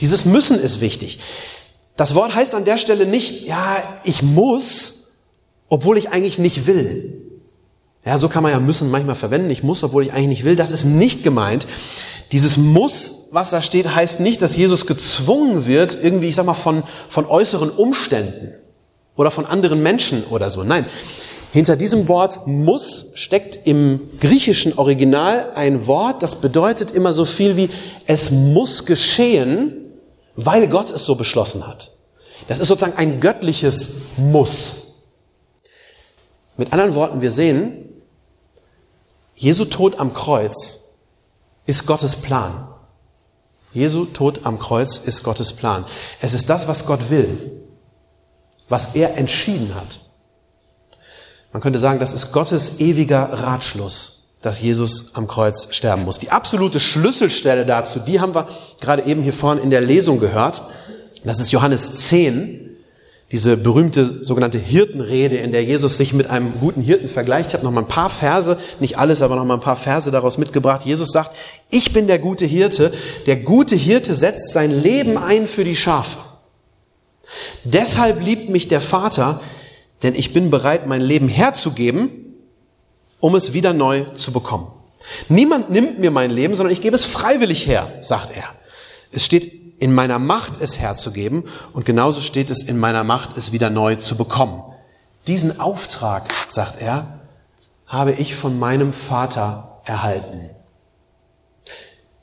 Dieses 0.00 0.24
müssen 0.24 0.60
ist 0.60 0.80
wichtig. 0.80 1.20
Das 1.96 2.16
Wort 2.16 2.34
heißt 2.34 2.56
an 2.56 2.64
der 2.64 2.78
Stelle 2.78 3.06
nicht, 3.06 3.46
ja, 3.46 3.76
ich 4.02 4.22
muss, 4.22 5.18
obwohl 5.68 5.98
ich 5.98 6.10
eigentlich 6.10 6.40
nicht 6.40 6.66
will. 6.66 7.33
Ja, 8.04 8.18
so 8.18 8.28
kann 8.28 8.42
man 8.42 8.52
ja 8.52 8.60
müssen 8.60 8.90
manchmal 8.90 9.14
verwenden. 9.14 9.50
Ich 9.50 9.62
muss, 9.62 9.82
obwohl 9.82 10.02
ich 10.02 10.12
eigentlich 10.12 10.28
nicht 10.28 10.44
will. 10.44 10.56
Das 10.56 10.70
ist 10.70 10.84
nicht 10.84 11.22
gemeint. 11.22 11.66
Dieses 12.32 12.56
muss, 12.56 13.28
was 13.30 13.50
da 13.50 13.62
steht, 13.62 13.94
heißt 13.94 14.20
nicht, 14.20 14.42
dass 14.42 14.56
Jesus 14.56 14.86
gezwungen 14.86 15.66
wird, 15.66 15.96
irgendwie, 16.02 16.28
ich 16.28 16.36
sag 16.36 16.46
mal, 16.46 16.54
von, 16.54 16.82
von 17.08 17.26
äußeren 17.26 17.70
Umständen 17.70 18.52
oder 19.16 19.30
von 19.30 19.46
anderen 19.46 19.82
Menschen 19.82 20.24
oder 20.30 20.50
so. 20.50 20.64
Nein. 20.64 20.84
Hinter 21.52 21.76
diesem 21.76 22.08
Wort 22.08 22.48
muss 22.48 23.12
steckt 23.14 23.60
im 23.64 24.00
griechischen 24.20 24.76
Original 24.76 25.52
ein 25.54 25.86
Wort, 25.86 26.20
das 26.20 26.40
bedeutet 26.40 26.90
immer 26.90 27.12
so 27.12 27.24
viel 27.24 27.56
wie 27.56 27.70
es 28.06 28.32
muss 28.32 28.86
geschehen, 28.86 29.72
weil 30.34 30.66
Gott 30.66 30.90
es 30.90 31.06
so 31.06 31.14
beschlossen 31.14 31.64
hat. 31.64 31.92
Das 32.48 32.58
ist 32.58 32.66
sozusagen 32.66 32.98
ein 32.98 33.20
göttliches 33.20 33.98
Muss. 34.16 35.04
Mit 36.56 36.72
anderen 36.72 36.96
Worten, 36.96 37.20
wir 37.20 37.30
sehen, 37.30 37.83
Jesu 39.34 39.64
Tod 39.64 39.98
am 39.98 40.14
Kreuz 40.14 41.02
ist 41.66 41.86
Gottes 41.86 42.16
Plan. 42.16 42.68
Jesu 43.72 44.04
Tod 44.04 44.40
am 44.44 44.58
Kreuz 44.58 44.98
ist 44.98 45.24
Gottes 45.24 45.52
Plan. 45.52 45.84
Es 46.20 46.32
ist 46.34 46.48
das, 46.48 46.68
was 46.68 46.86
Gott 46.86 47.10
will, 47.10 47.36
was 48.68 48.94
er 48.94 49.16
entschieden 49.16 49.74
hat. 49.74 50.00
Man 51.52 51.60
könnte 51.60 51.78
sagen, 51.78 52.00
das 52.00 52.12
ist 52.12 52.32
Gottes 52.32 52.80
ewiger 52.80 53.32
Ratschluss, 53.32 54.34
dass 54.42 54.60
Jesus 54.60 55.14
am 55.14 55.26
Kreuz 55.26 55.68
sterben 55.74 56.04
muss. 56.04 56.18
Die 56.18 56.30
absolute 56.30 56.80
Schlüsselstelle 56.80 57.66
dazu, 57.66 58.00
die 58.00 58.20
haben 58.20 58.34
wir 58.34 58.48
gerade 58.80 59.02
eben 59.04 59.22
hier 59.22 59.32
vorne 59.32 59.60
in 59.60 59.70
der 59.70 59.80
Lesung 59.80 60.20
gehört. 60.20 60.62
Das 61.24 61.40
ist 61.40 61.52
Johannes 61.52 62.08
10, 62.08 62.73
diese 63.34 63.56
berühmte 63.56 64.04
sogenannte 64.04 64.58
Hirtenrede, 64.58 65.38
in 65.38 65.50
der 65.50 65.64
Jesus 65.64 65.96
sich 65.96 66.12
mit 66.12 66.30
einem 66.30 66.52
guten 66.60 66.80
Hirten 66.80 67.08
vergleicht. 67.08 67.48
Ich 67.48 67.54
habe 67.54 67.64
noch 67.64 67.72
mal 67.72 67.80
ein 67.80 67.88
paar 67.88 68.08
Verse, 68.08 68.56
nicht 68.78 68.96
alles, 68.96 69.22
aber 69.22 69.34
noch 69.34 69.44
mal 69.44 69.54
ein 69.54 69.60
paar 69.60 69.74
Verse 69.74 70.08
daraus 70.12 70.38
mitgebracht. 70.38 70.84
Jesus 70.84 71.10
sagt, 71.10 71.34
ich 71.68 71.92
bin 71.92 72.06
der 72.06 72.20
gute 72.20 72.46
Hirte. 72.46 72.92
Der 73.26 73.34
gute 73.34 73.74
Hirte 73.74 74.14
setzt 74.14 74.52
sein 74.52 74.70
Leben 74.70 75.18
ein 75.18 75.48
für 75.48 75.64
die 75.64 75.74
Schafe. 75.74 76.18
Deshalb 77.64 78.24
liebt 78.24 78.50
mich 78.50 78.68
der 78.68 78.80
Vater, 78.80 79.40
denn 80.04 80.14
ich 80.14 80.32
bin 80.32 80.52
bereit, 80.52 80.86
mein 80.86 81.00
Leben 81.00 81.26
herzugeben, 81.26 82.36
um 83.18 83.34
es 83.34 83.52
wieder 83.52 83.72
neu 83.72 84.04
zu 84.14 84.32
bekommen. 84.32 84.68
Niemand 85.28 85.70
nimmt 85.70 85.98
mir 85.98 86.12
mein 86.12 86.30
Leben, 86.30 86.54
sondern 86.54 86.72
ich 86.72 86.82
gebe 86.82 86.94
es 86.94 87.04
freiwillig 87.04 87.66
her, 87.66 87.94
sagt 88.00 88.30
er. 88.36 88.44
Es 89.10 89.24
steht 89.24 89.63
in 89.84 89.94
meiner 89.94 90.18
Macht, 90.18 90.62
es 90.62 90.78
herzugeben 90.78 91.44
und 91.74 91.84
genauso 91.84 92.22
steht 92.22 92.48
es 92.48 92.62
in 92.62 92.78
meiner 92.78 93.04
Macht, 93.04 93.36
es 93.36 93.52
wieder 93.52 93.68
neu 93.68 93.96
zu 93.96 94.16
bekommen. 94.16 94.62
Diesen 95.26 95.60
Auftrag, 95.60 96.32
sagt 96.48 96.80
er, 96.80 97.20
habe 97.86 98.12
ich 98.12 98.34
von 98.34 98.58
meinem 98.58 98.94
Vater 98.94 99.82
erhalten. 99.84 100.48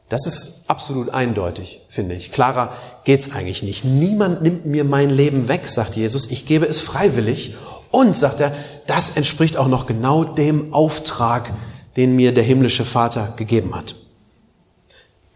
Das 0.09 0.25
ist 0.25 0.71
absolut 0.71 1.11
eindeutig, 1.11 1.81
finde 1.87 2.15
ich. 2.15 2.31
Klarer 2.31 2.73
geht's 3.03 3.33
eigentlich 3.33 3.61
nicht. 3.61 3.85
Niemand 3.85 4.41
nimmt 4.41 4.65
mir 4.65 4.83
mein 4.83 5.11
Leben 5.11 5.47
weg, 5.47 5.67
sagt 5.67 5.95
Jesus. 5.95 6.31
Ich 6.31 6.47
gebe 6.47 6.65
es 6.65 6.79
freiwillig. 6.79 7.57
Und, 7.91 8.17
sagt 8.17 8.39
er, 8.39 8.55
das 8.87 9.17
entspricht 9.17 9.55
auch 9.55 9.67
noch 9.67 9.85
genau 9.85 10.23
dem 10.23 10.73
Auftrag, 10.73 11.53
den 11.95 12.15
mir 12.15 12.33
der 12.33 12.43
himmlische 12.43 12.85
Vater 12.85 13.35
gegeben 13.37 13.75
hat. 13.75 13.93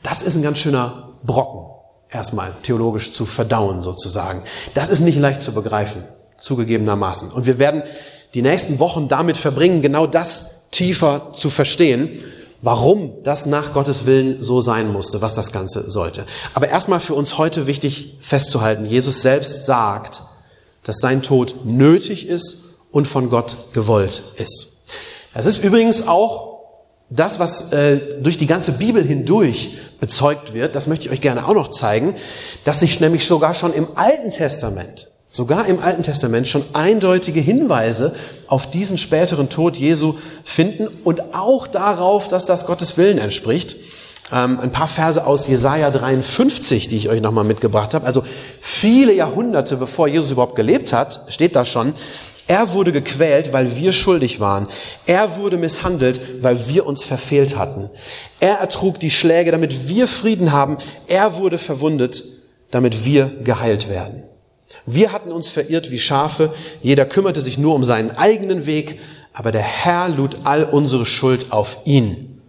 Das 0.02 0.24
ist 0.24 0.36
ein 0.36 0.42
ganz 0.42 0.58
schöner 0.58 1.10
Brocken, 1.24 1.75
erstmal 2.10 2.54
theologisch 2.64 3.14
zu 3.14 3.26
verdauen 3.26 3.82
sozusagen. 3.82 4.42
Das 4.74 4.90
ist 4.90 5.02
nicht 5.02 5.18
leicht 5.18 5.42
zu 5.42 5.54
begreifen, 5.54 6.04
zugegebenermaßen. 6.38 7.32
Und 7.32 7.46
wir 7.46 7.60
werden 7.60 7.84
die 8.34 8.42
nächsten 8.42 8.80
Wochen 8.80 9.08
damit 9.08 9.38
verbringen, 9.38 9.82
genau 9.82 10.08
das 10.08 10.70
tiefer 10.72 11.32
zu 11.34 11.50
verstehen 11.50 12.10
warum 12.66 13.14
das 13.24 13.46
nach 13.46 13.74
Gottes 13.74 14.08
Willen 14.08 14.44
so 14.44 14.60
sein 14.60 14.92
musste, 14.92 15.22
was 15.22 15.36
das 15.36 15.52
Ganze 15.52 15.88
sollte. 15.90 16.26
Aber 16.56 16.68
erstmal 16.68 17.00
für 17.00 17.14
uns 17.14 17.38
heute 17.38 17.68
wichtig 17.68 18.18
festzuhalten, 18.22 18.86
Jesus 18.86 19.22
selbst 19.22 19.68
sagt, 19.68 20.24
dass 20.84 20.98
sein 20.98 21.22
Tod 21.22 21.64
nötig 21.66 22.28
ist 22.28 22.78
und 22.92 23.08
von 23.08 23.30
Gott 23.30 23.56
gewollt 23.74 24.24
ist. 24.38 24.86
Das 25.36 25.46
ist 25.46 25.64
übrigens 25.64 26.08
auch 26.08 26.56
das, 27.12 27.40
was 27.40 27.72
äh, 27.72 28.00
durch 28.22 28.38
die 28.38 28.48
ganze 28.48 28.74
Bibel 28.74 29.04
hindurch 29.04 29.78
bezeugt 30.00 30.54
wird, 30.54 30.76
das 30.76 30.88
möchte 30.88 31.06
ich 31.06 31.12
euch 31.12 31.22
gerne 31.22 31.48
auch 31.48 31.54
noch 31.54 31.70
zeigen, 31.70 32.16
dass 32.64 32.80
sich 32.82 33.00
nämlich 33.00 33.26
sogar 33.26 33.54
schon 33.54 33.74
im 33.74 33.88
Alten 33.96 34.32
Testament 34.32 35.08
sogar 35.36 35.68
im 35.68 35.84
Alten 35.84 36.02
Testament 36.02 36.48
schon 36.48 36.64
eindeutige 36.72 37.42
Hinweise 37.42 38.16
auf 38.48 38.72
diesen 38.72 38.98
späteren 38.98 39.50
Tod 39.50 39.76
Jesu 39.76 40.16
finden 40.46 40.88
und 41.04 41.36
auch 41.36 41.68
darauf, 41.68 42.30
dass 42.30 42.46
das 42.46 42.66
Gottes 42.66 42.98
Willen 42.98 43.18
entspricht. 43.18 43.76
Ähm, 44.32 44.62
ein 44.62 44.72
paar 44.72 44.88
Verse 44.88 45.28
aus 45.28 45.48
Jesaja 45.48 45.92
53, 45.92 46.88
die 46.88 46.96
ich 46.96 47.10
euch 47.10 47.20
nochmal 47.20 47.44
mitgebracht 47.44 47.94
habe. 47.94 48.06
Also 48.06 48.24
viele 48.62 49.14
Jahrhunderte 49.14 49.76
bevor 49.76 50.08
Jesus 50.08 50.32
überhaupt 50.32 50.56
gelebt 50.56 50.94
hat, 50.94 51.26
steht 51.28 51.56
da 51.58 51.66
schon, 51.66 51.94
er 52.48 52.74
wurde 52.74 52.92
gequält, 52.92 53.54
weil 53.54 53.76
wir 53.76 53.92
schuldig 53.92 54.40
waren. 54.40 54.68
Er 55.08 55.38
wurde 55.38 55.58
misshandelt, 55.58 56.44
weil 56.44 56.68
wir 56.68 56.86
uns 56.86 57.04
verfehlt 57.04 57.58
hatten. 57.58 57.90
Er 58.40 58.60
ertrug 58.60 59.00
die 59.00 59.10
Schläge, 59.10 59.52
damit 59.52 59.90
wir 59.90 60.08
Frieden 60.08 60.52
haben. 60.52 60.78
Er 61.08 61.38
wurde 61.38 61.58
verwundet, 61.58 62.24
damit 62.70 63.04
wir 63.04 63.32
geheilt 63.44 63.90
werden. 63.90 64.24
Wir 64.86 65.12
hatten 65.12 65.32
uns 65.32 65.50
verirrt 65.50 65.90
wie 65.90 65.98
Schafe, 65.98 66.54
jeder 66.84 67.06
kümmerte 67.06 67.42
sich 67.42 67.58
nur 67.58 67.74
um 67.74 67.84
seinen 67.84 68.12
eigenen 68.12 68.68
Weg, 68.68 69.00
aber 69.34 69.52
der 69.52 69.62
Herr 69.62 70.10
lud 70.10 70.38
all 70.44 70.64
unsere 70.64 71.08
Schuld 71.08 71.52
auf 71.52 71.80
ihn. 71.86 72.42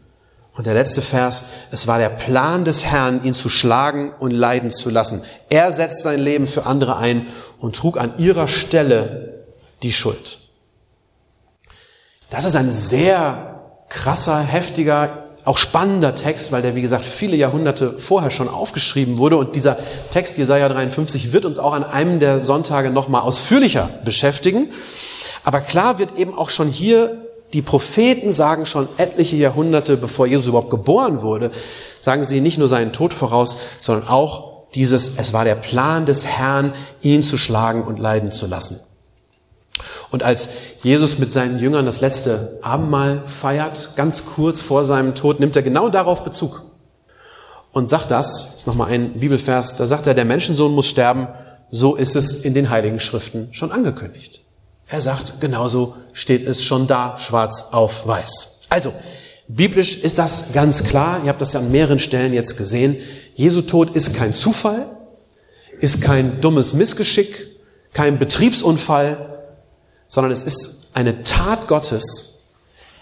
Und 0.55 0.67
der 0.67 0.75
letzte 0.75 1.01
Vers, 1.01 1.45
es 1.71 1.87
war 1.87 1.99
der 1.99 2.11
Plan 2.11 2.65
des 2.65 2.85
Herrn, 2.85 3.25
ihn 3.25 3.35
zu 3.35 3.49
schlagen 3.49 4.13
und 4.19 4.31
leiden 4.31 4.71
zu 4.71 4.91
lassen. 4.91 5.23
Er 5.49 5.73
setzt 5.73 6.03
sein 6.03 6.21
Leben 6.21 6.47
für 6.47 6.67
andere 6.67 6.97
ein 6.97 7.27
und 7.59 7.77
trug 7.77 7.99
an 7.99 8.15
ihrer 8.19 8.49
Stelle 8.49 9.36
die 9.83 9.93
Schuld. 9.93 10.39
Das 12.31 12.45
ist 12.45 12.57
ein 12.57 12.71
sehr 12.71 13.61
krasser, 13.89 14.41
heftiger, 14.41 15.27
auch 15.45 15.59
spannender 15.59 16.15
Text, 16.15 16.51
weil 16.51 16.63
der, 16.63 16.75
wie 16.75 16.83
gesagt, 16.83 17.05
viele 17.05 17.37
Jahrhunderte 17.37 17.97
vorher 17.99 18.31
schon 18.33 18.49
aufgeschrieben 18.49 19.19
wurde. 19.19 19.37
Und 19.37 19.55
dieser 19.55 19.79
Text, 20.11 20.37
Jesaja 20.39 20.69
53, 20.69 21.33
wird 21.33 21.45
uns 21.45 21.59
auch 21.59 21.73
an 21.73 21.85
einem 21.85 22.19
der 22.19 22.43
Sonntage 22.43 22.91
nochmal 22.91 23.23
ausführlicher 23.23 23.89
beschäftigen. 24.05 24.71
Aber 25.45 25.61
klar 25.61 26.01
wird 26.01 26.19
eben 26.19 26.37
auch 26.37 26.51
schon 26.51 26.69
hier, 26.69 27.23
die 27.53 27.63
Propheten 27.63 28.33
sagen 28.33 28.67
schon 28.67 28.89
etliche 28.97 29.37
Jahrhunderte, 29.37 29.97
bevor 29.97 30.27
Jesus 30.27 30.49
überhaupt 30.49 30.71
geboren 30.71 31.23
wurde, 31.23 31.53
sagen 32.01 32.25
sie 32.25 32.41
nicht 32.41 32.59
nur 32.59 32.67
seinen 32.67 32.93
Tod 32.93 33.15
voraus, 33.15 33.57
sondern 33.81 34.09
auch 34.09 34.67
dieses, 34.75 35.19
es 35.19 35.33
war 35.33 35.45
der 35.45 35.55
Plan 35.55 36.07
des 36.07 36.27
Herrn, 36.27 36.73
ihn 37.03 37.23
zu 37.23 37.37
schlagen 37.37 37.85
und 37.85 38.01
leiden 38.01 38.33
zu 38.33 38.47
lassen. 38.47 38.81
Und 40.11 40.23
als 40.23 40.49
Jesus 40.83 41.19
mit 41.19 41.33
seinen 41.33 41.59
Jüngern 41.59 41.87
das 41.87 42.01
letzte 42.01 42.59
Abendmahl 42.63 43.23
feiert, 43.27 43.91
ganz 43.97 44.27
kurz 44.27 44.61
vor 44.63 44.85
seinem 44.85 45.15
Tod, 45.15 45.41
nimmt 45.41 45.57
er 45.57 45.63
genau 45.63 45.89
darauf 45.89 46.25
Bezug 46.25 46.63
und 47.77 47.91
sagt 47.91 48.11
das, 48.11 48.57
ist 48.57 48.67
nochmal 48.67 48.91
ein 48.91 49.11
Bibelvers, 49.13 49.77
da 49.77 49.85
sagt 49.85 50.07
er, 50.07 50.15
der 50.15 50.25
Menschensohn 50.25 50.73
muss 50.73 50.87
sterben, 50.87 51.29
so 51.71 51.95
ist 51.95 52.17
es 52.17 52.45
in 52.45 52.55
den 52.55 52.71
Heiligen 52.71 53.01
Schriften 53.01 53.49
schon 53.53 53.71
angekündigt. 53.71 54.41
Er 54.89 55.03
sagt, 55.03 55.41
genauso 55.41 55.95
steht 56.15 56.47
es 56.47 56.65
schon 56.65 56.87
da, 56.87 57.19
schwarz 57.19 57.73
auf 57.73 58.07
weiß. 58.07 58.69
Also, 58.71 58.95
biblisch 59.49 59.97
ist 59.97 60.19
das 60.19 60.53
ganz 60.55 60.85
klar, 60.85 61.21
ihr 61.25 61.29
habt 61.29 61.41
das 61.43 61.53
ja 61.53 61.61
an 61.61 61.71
mehreren 61.71 61.99
Stellen 61.99 62.33
jetzt 62.33 62.57
gesehen, 62.57 62.97
Jesu 63.35 63.61
Tod 63.61 63.95
ist 63.95 64.17
kein 64.17 64.33
Zufall, 64.33 64.87
ist 65.79 66.01
kein 66.01 66.41
dummes 66.41 66.73
Missgeschick, 66.73 67.47
kein 67.93 68.19
Betriebsunfall, 68.19 69.36
sondern 70.07 70.33
es 70.33 70.43
ist 70.43 70.91
eine 70.95 71.23
Tat 71.23 71.69
Gottes, 71.69 72.37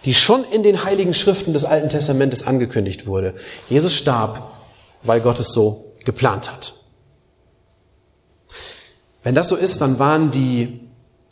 die 0.04 0.14
schon 0.14 0.44
in 0.44 0.62
den 0.62 0.84
heiligen 0.84 1.14
Schriften 1.14 1.52
des 1.52 1.64
Alten 1.64 1.88
Testamentes 1.88 2.46
angekündigt 2.46 3.06
wurde. 3.06 3.34
Jesus 3.68 3.94
starb, 3.94 4.50
weil 5.02 5.20
Gott 5.20 5.38
es 5.40 5.52
so 5.52 5.92
geplant 6.04 6.50
hat. 6.50 6.74
Wenn 9.22 9.34
das 9.34 9.48
so 9.48 9.56
ist, 9.56 9.80
dann 9.80 9.98
waren 9.98 10.30
die, 10.30 10.80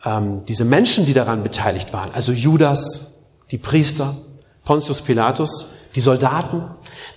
ähm, 0.04 0.44
diese 0.46 0.64
Menschen, 0.64 1.04
die 1.04 1.12
daran 1.12 1.42
beteiligt 1.42 1.92
waren, 1.92 2.10
also 2.14 2.32
Judas, 2.32 3.24
die 3.50 3.58
Priester, 3.58 4.14
Pontius 4.64 5.02
Pilatus, 5.02 5.74
die 5.94 6.00
Soldaten, 6.00 6.64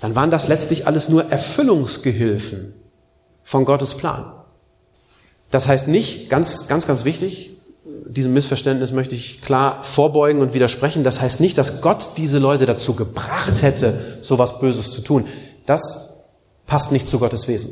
dann 0.02 0.16
waren 0.16 0.32
das 0.32 0.50
letztlich 0.50 0.86
alles 0.88 1.08
nur 1.08 1.32
Erfüllungsgehilfen 1.32 2.74
von 3.44 3.64
Gottes 3.64 3.96
Plan. 3.96 4.34
Das 5.52 5.68
heißt 5.68 5.88
nicht, 5.88 6.30
ganz, 6.30 6.68
ganz, 6.68 6.88
ganz 6.88 7.06
wichtig, 7.06 7.55
diesem 8.08 8.34
Missverständnis 8.34 8.92
möchte 8.92 9.16
ich 9.16 9.42
klar 9.42 9.84
vorbeugen 9.84 10.42
und 10.42 10.54
widersprechen. 10.54 11.04
Das 11.04 11.22
heißt 11.22 11.40
nicht, 11.40 11.58
dass 11.58 11.82
Gott 11.82 12.10
diese 12.18 12.40
Leute 12.40 12.66
dazu 12.66 12.94
gebracht 12.94 13.62
hätte, 13.62 13.94
so 14.22 14.38
was 14.38 14.60
Böses 14.60 14.92
zu 14.92 15.02
tun. 15.02 15.26
Das 15.66 16.32
passt 16.68 16.92
nicht 16.92 17.10
zu 17.10 17.20
Gottes 17.20 17.48
Wesen. 17.48 17.72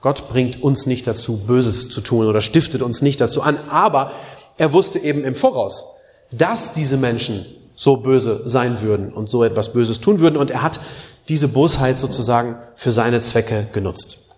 Gott 0.00 0.28
bringt 0.28 0.62
uns 0.62 0.86
nicht 0.86 1.06
dazu, 1.06 1.38
Böses 1.38 1.90
zu 1.90 2.00
tun 2.00 2.26
oder 2.26 2.40
stiftet 2.40 2.82
uns 2.82 3.02
nicht 3.02 3.20
dazu 3.20 3.42
an. 3.42 3.58
Aber 3.70 4.12
er 4.56 4.72
wusste 4.72 4.98
eben 4.98 5.24
im 5.24 5.34
Voraus, 5.34 5.84
dass 6.32 6.74
diese 6.74 6.96
Menschen 6.96 7.44
so 7.74 7.96
böse 7.96 8.42
sein 8.44 8.80
würden 8.80 9.12
und 9.12 9.28
so 9.28 9.44
etwas 9.44 9.72
Böses 9.72 10.00
tun 10.00 10.20
würden. 10.20 10.36
Und 10.36 10.50
er 10.50 10.62
hat 10.62 10.80
diese 11.28 11.48
Bosheit 11.48 11.98
sozusagen 11.98 12.56
für 12.74 12.90
seine 12.90 13.20
Zwecke 13.20 13.68
genutzt. 13.72 14.30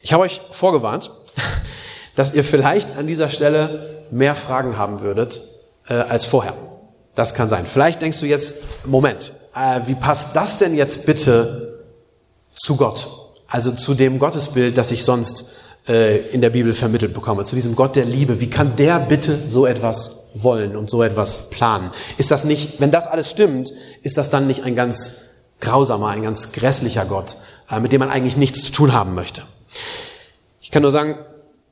Ich 0.00 0.12
habe 0.12 0.24
euch 0.24 0.40
vorgewarnt, 0.50 1.10
dass 2.14 2.34
ihr 2.34 2.44
vielleicht 2.44 2.96
an 2.96 3.06
dieser 3.06 3.30
Stelle 3.30 3.95
mehr 4.10 4.34
Fragen 4.34 4.78
haben 4.78 5.00
würdet 5.00 5.40
äh, 5.88 5.94
als 5.94 6.26
vorher. 6.26 6.54
Das 7.14 7.34
kann 7.34 7.48
sein. 7.48 7.66
Vielleicht 7.66 8.02
denkst 8.02 8.20
du 8.20 8.26
jetzt, 8.26 8.86
Moment, 8.86 9.32
äh, 9.54 9.80
wie 9.86 9.94
passt 9.94 10.36
das 10.36 10.58
denn 10.58 10.74
jetzt 10.74 11.06
bitte 11.06 11.82
zu 12.54 12.76
Gott? 12.76 13.06
Also 13.48 13.72
zu 13.72 13.94
dem 13.94 14.18
Gottesbild, 14.18 14.76
das 14.76 14.90
ich 14.90 15.04
sonst 15.04 15.54
äh, 15.88 16.18
in 16.32 16.40
der 16.40 16.50
Bibel 16.50 16.72
vermittelt 16.72 17.14
bekomme, 17.14 17.44
zu 17.44 17.54
diesem 17.54 17.76
Gott 17.76 17.96
der 17.96 18.04
Liebe. 18.04 18.40
Wie 18.40 18.50
kann 18.50 18.76
der 18.76 18.98
bitte 18.98 19.34
so 19.34 19.66
etwas 19.66 20.30
wollen 20.34 20.76
und 20.76 20.90
so 20.90 21.02
etwas 21.02 21.50
planen? 21.50 21.90
Ist 22.18 22.30
das 22.30 22.44
nicht, 22.44 22.80
wenn 22.80 22.90
das 22.90 23.06
alles 23.06 23.30
stimmt, 23.30 23.72
ist 24.02 24.18
das 24.18 24.30
dann 24.30 24.46
nicht 24.46 24.64
ein 24.64 24.74
ganz 24.74 25.44
grausamer, 25.60 26.08
ein 26.08 26.22
ganz 26.22 26.52
grässlicher 26.52 27.04
Gott, 27.04 27.36
äh, 27.70 27.80
mit 27.80 27.92
dem 27.92 28.00
man 28.00 28.10
eigentlich 28.10 28.36
nichts 28.36 28.64
zu 28.64 28.72
tun 28.72 28.92
haben 28.92 29.14
möchte? 29.14 29.42
Ich 30.60 30.70
kann 30.70 30.82
nur 30.82 30.90
sagen, 30.90 31.16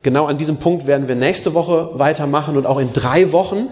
Genau 0.05 0.27
an 0.27 0.37
diesem 0.37 0.59
Punkt 0.59 0.87
werden 0.87 1.09
wir 1.09 1.15
nächste 1.15 1.55
Woche 1.55 1.99
weitermachen 1.99 2.59
und 2.59 2.67
auch 2.67 2.79
in 2.79 2.93
drei 2.93 3.33
Wochen 3.33 3.69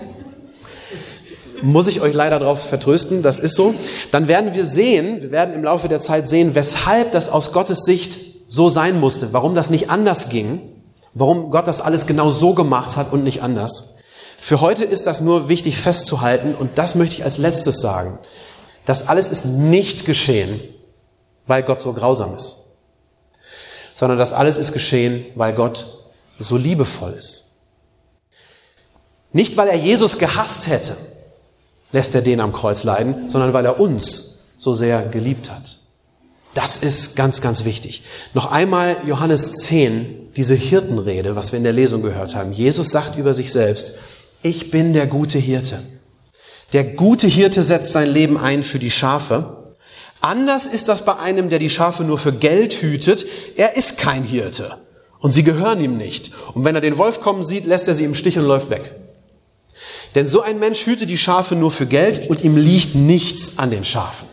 muss 1.61 1.88
ich 1.88 2.01
euch 2.01 2.14
leider 2.14 2.38
darauf 2.38 2.66
vertrösten, 2.66 3.23
das 3.23 3.38
ist 3.38 3.55
so. 3.55 3.75
Dann 4.12 4.29
werden 4.29 4.55
wir 4.55 4.64
sehen, 4.64 5.21
wir 5.21 5.31
werden 5.31 5.55
im 5.55 5.62
Laufe 5.62 5.88
der 5.88 6.01
Zeit 6.01 6.31
sehen, 6.31 6.55
weshalb 6.55 7.12
das 7.12 7.29
aus 7.29 7.53
Gottes 7.53 7.85
Sicht 7.85 8.18
so 8.49 8.71
sein 8.71 8.99
musste, 8.99 9.35
warum 9.35 9.55
das 9.55 9.68
nicht 9.68 9.90
anders 9.90 10.31
ging, 10.31 10.59
warum 11.12 11.51
Gott 11.51 11.66
das 11.66 11.83
alles 11.83 12.07
genau 12.07 12.31
so 12.31 12.55
gemacht 12.55 12.97
hat 12.97 13.12
und 13.12 13.25
nicht 13.25 13.42
anders. 13.42 13.99
Für 14.40 14.62
heute 14.62 14.85
ist 14.85 15.07
das 15.07 15.21
nur 15.21 15.51
wichtig 15.51 15.77
festzuhalten 15.77 16.55
und 16.55 16.79
das 16.79 16.95
möchte 16.95 17.16
ich 17.16 17.25
als 17.25 17.37
letztes 17.37 17.83
sagen. 17.83 18.18
Das 18.87 19.09
alles 19.09 19.29
ist 19.29 19.45
nicht 19.45 20.07
geschehen, 20.07 20.59
weil 21.47 21.62
Gott 21.62 21.83
so 21.83 21.92
grausam 21.92 22.35
ist, 22.35 22.68
sondern 23.95 24.18
das 24.18 24.33
alles 24.33 24.57
ist 24.57 24.73
geschehen, 24.73 25.27
weil 25.35 25.53
Gott 25.53 26.02
so 26.42 26.57
liebevoll 26.57 27.12
ist. 27.12 27.52
Nicht, 29.33 29.57
weil 29.57 29.68
er 29.68 29.76
Jesus 29.76 30.18
gehasst 30.18 30.68
hätte, 30.68 30.94
lässt 31.92 32.14
er 32.14 32.22
den 32.22 32.40
am 32.40 32.52
Kreuz 32.52 32.85
leiden, 32.85 33.31
sondern 33.31 33.52
weil 33.52 33.64
er 33.64 33.81
uns 33.81 34.48
so 34.59 34.74
sehr 34.74 35.02
geliebt 35.02 35.50
hat. 35.50 35.76
Das 36.55 36.78
ist 36.78 37.16
ganz, 37.16 37.40
ganz 37.40 37.64
wichtig. 37.64 38.02
Noch 38.35 38.52
einmal 38.52 38.96
Johannes 39.07 39.52
10, 39.52 40.33
diese 40.37 40.55
Hirtenrede, 40.55 41.35
was 41.35 41.52
wir 41.52 41.57
in 41.57 41.64
der 41.64 41.72
Lesung 41.72 42.02
gehört 42.02 42.35
haben. 42.35 42.52
Jesus 42.52 42.90
sagt 42.90 43.16
über 43.16 43.33
sich 43.33 43.52
selbst, 43.52 43.94
ich 44.42 44.70
bin 44.70 44.92
der 44.92 45.07
gute 45.07 45.38
Hirte. 45.38 45.78
Der 46.74 46.85
gute 46.85 47.26
Hirte 47.26 47.64
setzt 47.64 47.92
sein 47.92 48.11
Leben 48.11 48.37
ein 48.37 48.62
für 48.62 48.78
die 48.78 48.90
Schafe. 48.90 49.74
Anders 50.20 50.66
ist 50.66 50.88
das 50.88 51.05
bei 51.05 51.16
einem, 51.16 51.48
der 51.48 51.59
die 51.59 51.70
Schafe 51.70 52.05
nur 52.05 52.18
für 52.18 52.33
Geld 52.33 52.74
hütet. 52.74 53.26
Er 53.57 53.76
ist 53.76 53.98
kein 53.98 54.24
Hirte. 54.24 54.76
Und 55.22 55.30
sie 55.30 55.44
gehören 55.44 55.80
ihm 55.80 55.96
nicht. 55.96 56.32
Und 56.52 56.64
wenn 56.64 56.74
er 56.74 56.80
den 56.80 56.98
Wolf 56.98 57.20
kommen 57.20 57.44
sieht, 57.44 57.64
lässt 57.64 57.87
er 57.87 57.94
sie 57.94 58.04
im 58.04 58.16
Stich 58.16 58.38
und 58.38 58.44
läuft 58.44 58.70
weg. 58.70 58.96
Denn 60.16 60.26
so 60.26 60.42
ein 60.42 60.58
Mensch 60.58 60.85
hüte 60.85 61.06
die 61.06 61.16
Schafe 61.16 61.54
nur 61.54 61.70
für 61.70 61.87
Geld 61.87 62.28
und 62.28 62.42
ihm 62.42 62.56
liegt 62.56 62.96
nichts 62.96 63.58
an 63.58 63.70
den 63.70 63.85
Schafen. 63.85 64.28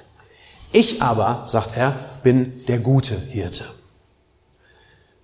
Ich 0.72 1.02
aber, 1.02 1.44
sagt 1.48 1.78
er, 1.78 1.94
bin 2.24 2.66
der 2.68 2.80
gute 2.80 3.16
Hirte. 3.16 3.64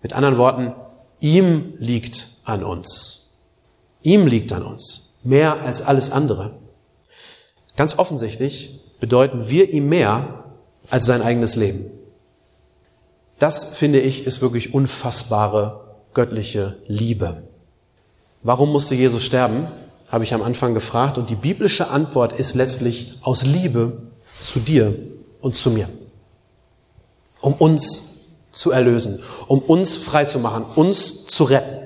Mit 0.04 0.14
anderen 0.14 0.38
Worten, 0.38 0.74
ihm 1.20 1.74
liegt 1.80 2.28
an 2.46 2.64
uns. 2.64 3.40
Ihm 4.04 4.28
liegt 4.28 4.54
an 4.54 4.62
uns. 4.62 5.20
Mehr 5.24 5.62
als 5.62 5.82
alles 5.82 6.12
andere. 6.12 6.60
Ganz 7.76 7.98
offensichtlich 7.98 8.82
bedeuten 9.00 9.50
wir 9.50 9.72
ihm 9.72 9.90
mehr 9.90 10.46
als 10.92 11.08
sein 11.08 11.24
eigenes 11.24 11.56
Leben. 11.56 11.90
Das, 13.40 13.76
finde 13.78 14.00
ich, 14.00 14.26
ist 14.26 14.42
wirklich 14.42 14.74
unfassbare 14.74 15.82
göttliche 16.14 16.78
Liebe. 16.88 17.44
Warum 18.44 18.72
musste 18.72 18.96
Jesus 18.96 19.24
sterben? 19.24 19.68
Habe 20.10 20.24
ich 20.24 20.34
am 20.34 20.42
Anfang 20.42 20.74
gefragt. 20.74 21.18
Und 21.18 21.30
die 21.30 21.36
biblische 21.36 21.90
Antwort 21.90 22.40
ist 22.40 22.56
letztlich 22.56 23.20
aus 23.24 23.44
Liebe 23.44 23.98
zu 24.40 24.60
dir 24.60 24.96
und 25.42 25.56
zu 25.56 25.72
mir. 25.72 25.90
Um 27.42 27.54
uns 27.54 28.16
zu 28.52 28.72
erlösen, 28.72 29.22
um 29.48 29.60
uns 29.60 29.96
frei 29.96 30.26
zu 30.26 30.40
machen, 30.40 30.66
uns 30.76 31.28
zu 31.28 31.44
retten. 31.44 31.86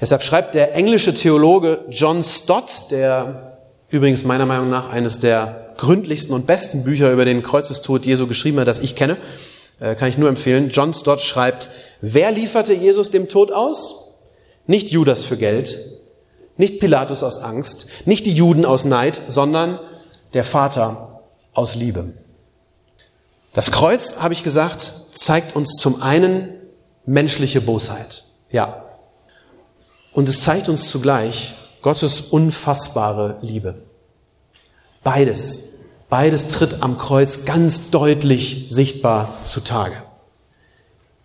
Deshalb 0.00 0.24
schreibt 0.24 0.56
der 0.56 0.74
englische 0.74 1.14
Theologe 1.14 1.84
John 1.88 2.24
Stott, 2.24 2.90
der 2.90 3.58
übrigens 3.88 4.24
meiner 4.24 4.46
Meinung 4.46 4.68
nach 4.68 4.90
eines 4.90 5.20
der 5.20 5.74
gründlichsten 5.76 6.34
und 6.34 6.46
besten 6.46 6.82
Bücher 6.82 7.12
über 7.12 7.24
den 7.24 7.42
Kreuzestod 7.42 8.04
Jesu 8.04 8.26
geschrieben 8.26 8.58
hat, 8.58 8.66
das 8.66 8.80
ich 8.80 8.96
kenne, 8.96 9.16
kann 9.82 10.08
ich 10.08 10.18
nur 10.18 10.28
empfehlen. 10.28 10.70
John 10.70 10.94
Stott 10.94 11.20
schreibt, 11.20 11.68
wer 12.00 12.30
lieferte 12.30 12.72
Jesus 12.72 13.10
dem 13.10 13.28
Tod 13.28 13.50
aus? 13.50 14.14
Nicht 14.66 14.90
Judas 14.90 15.24
für 15.24 15.36
Geld, 15.36 15.76
nicht 16.56 16.78
Pilatus 16.78 17.22
aus 17.22 17.38
Angst, 17.38 18.06
nicht 18.06 18.26
die 18.26 18.32
Juden 18.32 18.64
aus 18.64 18.84
Neid, 18.84 19.20
sondern 19.28 19.80
der 20.34 20.44
Vater 20.44 21.22
aus 21.52 21.74
Liebe. 21.74 22.12
Das 23.54 23.72
Kreuz, 23.72 24.20
habe 24.20 24.34
ich 24.34 24.44
gesagt, 24.44 24.92
zeigt 25.14 25.56
uns 25.56 25.76
zum 25.76 26.00
einen 26.00 26.48
menschliche 27.04 27.60
Bosheit. 27.60 28.24
Ja. 28.50 28.84
Und 30.12 30.28
es 30.28 30.40
zeigt 30.40 30.68
uns 30.68 30.88
zugleich 30.88 31.52
Gottes 31.82 32.20
unfassbare 32.20 33.38
Liebe. 33.42 33.74
Beides 35.02 35.71
Beides 36.12 36.48
tritt 36.48 36.82
am 36.82 36.98
Kreuz 36.98 37.46
ganz 37.46 37.90
deutlich 37.90 38.66
sichtbar 38.68 39.34
zutage. 39.46 39.96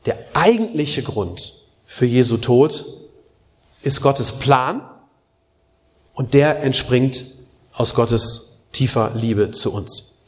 Der 0.06 0.18
eigentliche 0.34 1.04
Grund 1.04 1.62
für 1.86 2.06
Jesu 2.06 2.38
Tod 2.38 2.86
ist 3.82 4.02
Gottes 4.02 4.40
Plan 4.40 4.82
und 6.14 6.34
der 6.34 6.64
entspringt 6.64 7.22
aus 7.74 7.96
Gottes 7.96 8.68
tiefer 8.72 9.12
Liebe 9.14 9.52
zu 9.52 9.74
uns. 9.74 10.24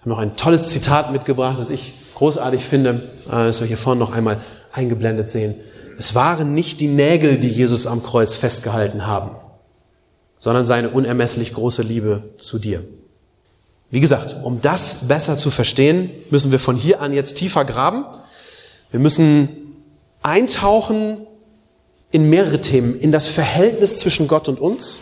haben 0.00 0.10
noch 0.10 0.18
ein 0.18 0.36
tolles 0.36 0.70
Zitat 0.70 1.12
mitgebracht, 1.12 1.60
das 1.60 1.70
ich 1.70 1.92
großartig 2.16 2.64
finde, 2.64 3.00
äh, 3.28 3.30
das 3.30 3.60
wir 3.60 3.68
hier 3.68 3.78
vorne 3.78 4.00
noch 4.00 4.16
einmal 4.16 4.40
eingeblendet 4.72 5.30
sehen. 5.30 5.54
Es 5.96 6.16
waren 6.16 6.54
nicht 6.54 6.80
die 6.80 6.88
Nägel, 6.88 7.38
die 7.38 7.50
Jesus 7.50 7.86
am 7.86 8.02
Kreuz 8.02 8.34
festgehalten 8.34 9.06
haben, 9.06 9.36
sondern 10.40 10.64
seine 10.64 10.90
unermesslich 10.90 11.54
große 11.54 11.82
Liebe 11.82 12.30
zu 12.36 12.58
dir. 12.58 12.82
Wie 13.92 14.00
gesagt, 14.00 14.36
um 14.42 14.62
das 14.62 15.06
besser 15.06 15.36
zu 15.36 15.50
verstehen, 15.50 16.10
müssen 16.30 16.50
wir 16.50 16.58
von 16.58 16.76
hier 16.76 17.02
an 17.02 17.12
jetzt 17.12 17.34
tiefer 17.34 17.66
graben. 17.66 18.06
Wir 18.90 18.98
müssen 18.98 19.50
eintauchen 20.22 21.18
in 22.10 22.30
mehrere 22.30 22.62
Themen, 22.62 22.98
in 22.98 23.12
das 23.12 23.28
Verhältnis 23.28 23.98
zwischen 23.98 24.28
Gott 24.28 24.48
und 24.48 24.60
uns. 24.60 25.00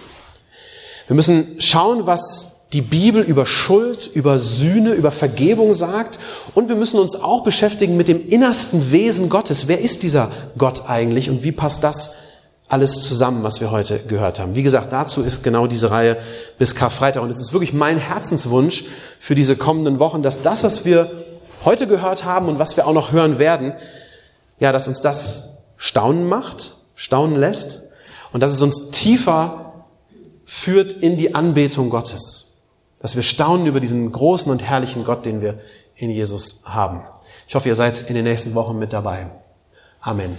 Wir 1.06 1.14
müssen 1.14 1.60
schauen, 1.60 2.06
was 2.06 2.68
die 2.72 2.82
Bibel 2.82 3.22
über 3.22 3.46
Schuld, 3.46 4.10
über 4.12 4.40
Sühne, 4.40 4.90
über 4.90 5.12
Vergebung 5.12 5.72
sagt. 5.72 6.18
Und 6.56 6.68
wir 6.68 6.74
müssen 6.74 6.98
uns 6.98 7.14
auch 7.14 7.44
beschäftigen 7.44 7.96
mit 7.96 8.08
dem 8.08 8.28
innersten 8.28 8.90
Wesen 8.90 9.28
Gottes. 9.28 9.68
Wer 9.68 9.80
ist 9.80 10.02
dieser 10.02 10.32
Gott 10.58 10.88
eigentlich 10.88 11.30
und 11.30 11.44
wie 11.44 11.52
passt 11.52 11.84
das 11.84 12.29
alles 12.70 13.02
zusammen, 13.02 13.42
was 13.42 13.60
wir 13.60 13.70
heute 13.72 13.98
gehört 13.98 14.38
haben? 14.38 14.54
Wie 14.54 14.62
gesagt, 14.62 14.92
dazu 14.92 15.22
ist 15.22 15.42
genau 15.42 15.66
diese 15.66 15.90
Reihe 15.90 16.16
bis 16.58 16.74
Karfreitag. 16.74 17.22
Und 17.22 17.30
es 17.30 17.40
ist 17.40 17.52
wirklich 17.52 17.72
mein 17.72 17.98
Herzenswunsch 17.98 18.84
für 19.18 19.34
diese 19.34 19.56
kommenden 19.56 19.98
Wochen, 19.98 20.22
dass 20.22 20.42
das, 20.42 20.62
was 20.62 20.84
wir 20.84 21.10
heute 21.64 21.88
gehört 21.88 22.24
haben 22.24 22.48
und 22.48 22.58
was 22.58 22.76
wir 22.76 22.86
auch 22.86 22.92
noch 22.92 23.12
hören 23.12 23.38
werden, 23.38 23.72
ja, 24.60 24.70
dass 24.72 24.86
uns 24.86 25.00
das 25.00 25.72
staunen 25.76 26.26
macht, 26.26 26.70
staunen 26.94 27.38
lässt 27.38 27.92
und 28.32 28.40
dass 28.40 28.52
es 28.52 28.62
uns 28.62 28.90
tiefer 28.90 29.84
führt 30.44 30.92
in 30.92 31.16
die 31.16 31.34
Anbetung 31.34 31.90
Gottes. 31.90 32.68
Dass 33.02 33.16
wir 33.16 33.22
staunen 33.22 33.66
über 33.66 33.80
diesen 33.80 34.12
großen 34.12 34.50
und 34.50 34.62
herrlichen 34.62 35.04
Gott, 35.04 35.24
den 35.24 35.40
wir 35.40 35.58
in 35.96 36.10
Jesus 36.10 36.64
haben. 36.66 37.02
Ich 37.48 37.54
hoffe, 37.56 37.68
ihr 37.68 37.74
seid 37.74 38.08
in 38.08 38.14
den 38.14 38.24
nächsten 38.24 38.54
Wochen 38.54 38.78
mit 38.78 38.92
dabei. 38.92 39.26
Amen. 40.00 40.38